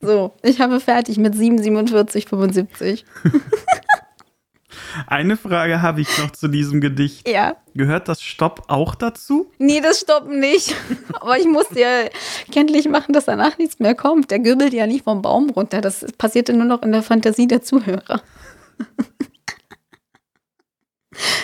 So, 0.00 0.34
ich 0.42 0.60
habe 0.60 0.80
fertig 0.80 1.18
mit 1.18 1.34
7,47,75. 1.34 3.04
Eine 5.06 5.36
Frage 5.36 5.82
habe 5.82 6.00
ich 6.00 6.18
noch 6.18 6.30
zu 6.30 6.48
diesem 6.48 6.80
Gedicht. 6.80 7.28
Ja. 7.28 7.56
Gehört 7.74 8.08
das 8.08 8.22
Stopp 8.22 8.64
auch 8.68 8.94
dazu? 8.94 9.50
Nee, 9.58 9.80
das 9.80 10.00
Stoppen 10.00 10.40
nicht. 10.40 10.74
Aber 11.20 11.38
ich 11.38 11.46
musste 11.46 11.80
ja 11.80 12.08
kenntlich 12.50 12.88
machen, 12.88 13.12
dass 13.12 13.26
danach 13.26 13.58
nichts 13.58 13.78
mehr 13.78 13.94
kommt. 13.94 14.30
Der 14.30 14.38
gürbelt 14.38 14.72
ja 14.72 14.86
nicht 14.86 15.04
vom 15.04 15.22
Baum 15.22 15.50
runter. 15.50 15.80
Das 15.80 16.06
passierte 16.18 16.52
nur 16.52 16.66
noch 16.66 16.82
in 16.82 16.92
der 16.92 17.02
Fantasie 17.02 17.46
der 17.46 17.62
Zuhörer. 17.62 18.22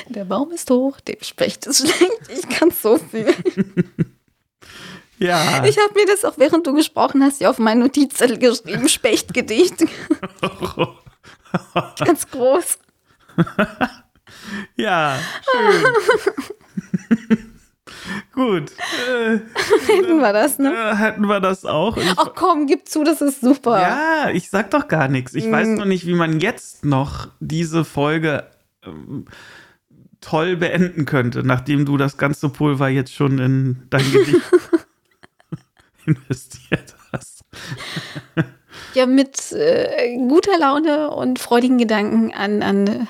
Der 0.09 0.27
Baum 0.27 0.51
ist 0.51 0.71
hoch, 0.71 1.01
dem 1.01 1.23
Specht 1.23 1.65
ist 1.67 1.89
schlecht. 1.89 2.21
Ich 2.29 2.47
kann 2.47 2.71
so 2.71 2.99
viel. 2.99 3.35
Ja. 5.23 5.65
Ich 5.65 5.79
habe 5.79 5.95
mir 5.95 6.07
das 6.07 6.25
auch, 6.25 6.37
während 6.37 6.67
du 6.67 6.75
gesprochen 6.75 7.23
hast, 7.23 7.41
ja 7.41 7.49
auf 7.49 7.59
meinen 7.59 7.79
Notizzettel 7.81 8.39
geschrieben, 8.39 8.89
Spechtgedicht. 8.89 9.85
Ganz 12.05 12.29
groß. 12.29 12.79
ja, 14.77 15.17
schön. 15.51 15.85
Gut. 18.33 18.73
Äh, 19.09 19.39
hätten 19.87 20.19
wir 20.19 20.33
das, 20.33 20.59
ne? 20.59 20.75
Äh, 20.75 20.97
hätten 20.97 21.27
wir 21.27 21.39
das 21.39 21.65
auch. 21.65 21.97
Ich, 21.97 22.15
Ach 22.17 22.31
komm, 22.35 22.67
gib 22.67 22.89
zu, 22.89 23.05
das 23.05 23.21
ist 23.21 23.43
super. 23.43 23.81
Ja, 23.81 24.31
ich 24.31 24.51
sag 24.51 24.73
doch 24.73 24.89
gar 24.89 25.07
nichts. 25.07 25.35
Ich 25.35 25.47
mm. 25.47 25.53
weiß 25.53 25.69
noch 25.69 25.85
nicht, 25.85 26.05
wie 26.07 26.15
man 26.15 26.41
jetzt 26.41 26.85
noch 26.85 27.29
diese 27.39 27.85
Folge 27.85 28.51
ähm, 28.85 29.27
toll 30.21 30.57
beenden 30.57 31.05
könnte, 31.05 31.45
nachdem 31.45 31.85
du 31.85 31.97
das 31.97 32.17
ganze 32.17 32.49
Pulver 32.49 32.89
jetzt 32.89 33.15
schon 33.15 33.39
in 33.39 33.87
dein 33.91 34.11
Gedicht 34.11 34.41
investiert 36.07 36.95
hast. 37.13 37.45
ja, 38.95 39.07
mit 39.07 39.53
äh, 39.53 40.17
guter 40.17 40.59
Laune 40.59 41.11
und 41.11 41.39
freudigen 41.39 41.79
Gedanken 41.79 42.33
an, 42.33 42.63
an 42.63 42.87
äh, 42.87 43.07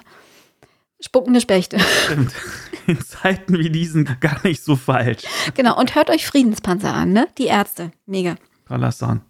spuckende 1.00 1.40
Spechte. 1.40 1.78
Stimmt. 1.78 2.32
In 2.86 3.00
Zeiten 3.00 3.58
wie 3.58 3.70
diesen 3.70 4.08
gar 4.20 4.40
nicht 4.44 4.64
so 4.64 4.74
falsch. 4.76 5.22
Genau, 5.54 5.78
und 5.78 5.94
hört 5.94 6.10
euch 6.10 6.26
Friedenspanzer 6.26 6.92
an, 6.92 7.12
ne? 7.12 7.28
Die 7.38 7.46
Ärzte. 7.46 7.92
Mega. 8.06 8.34
Toller 8.66 8.90
Song. 8.90 9.20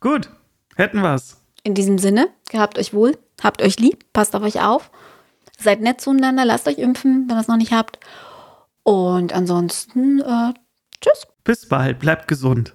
Gut, 0.00 0.28
hätten 0.76 1.00
wir's. 1.00 1.40
In 1.62 1.74
diesem 1.74 1.98
Sinne, 1.98 2.28
gehabt 2.50 2.78
euch 2.78 2.92
wohl, 2.92 3.18
habt 3.42 3.62
euch 3.62 3.78
lieb, 3.78 4.04
passt 4.12 4.36
auf 4.36 4.42
euch 4.42 4.60
auf, 4.60 4.90
seid 5.58 5.80
nett 5.80 6.00
zueinander, 6.00 6.44
lasst 6.44 6.68
euch 6.68 6.78
impfen, 6.78 7.24
wenn 7.28 7.36
ihr 7.36 7.40
es 7.40 7.48
noch 7.48 7.56
nicht 7.56 7.72
habt. 7.72 7.98
Und 8.82 9.32
ansonsten, 9.32 10.20
äh, 10.20 10.54
tschüss. 11.00 11.26
Bis 11.46 11.64
bald, 11.64 12.00
bleibt 12.00 12.26
gesund. 12.26 12.74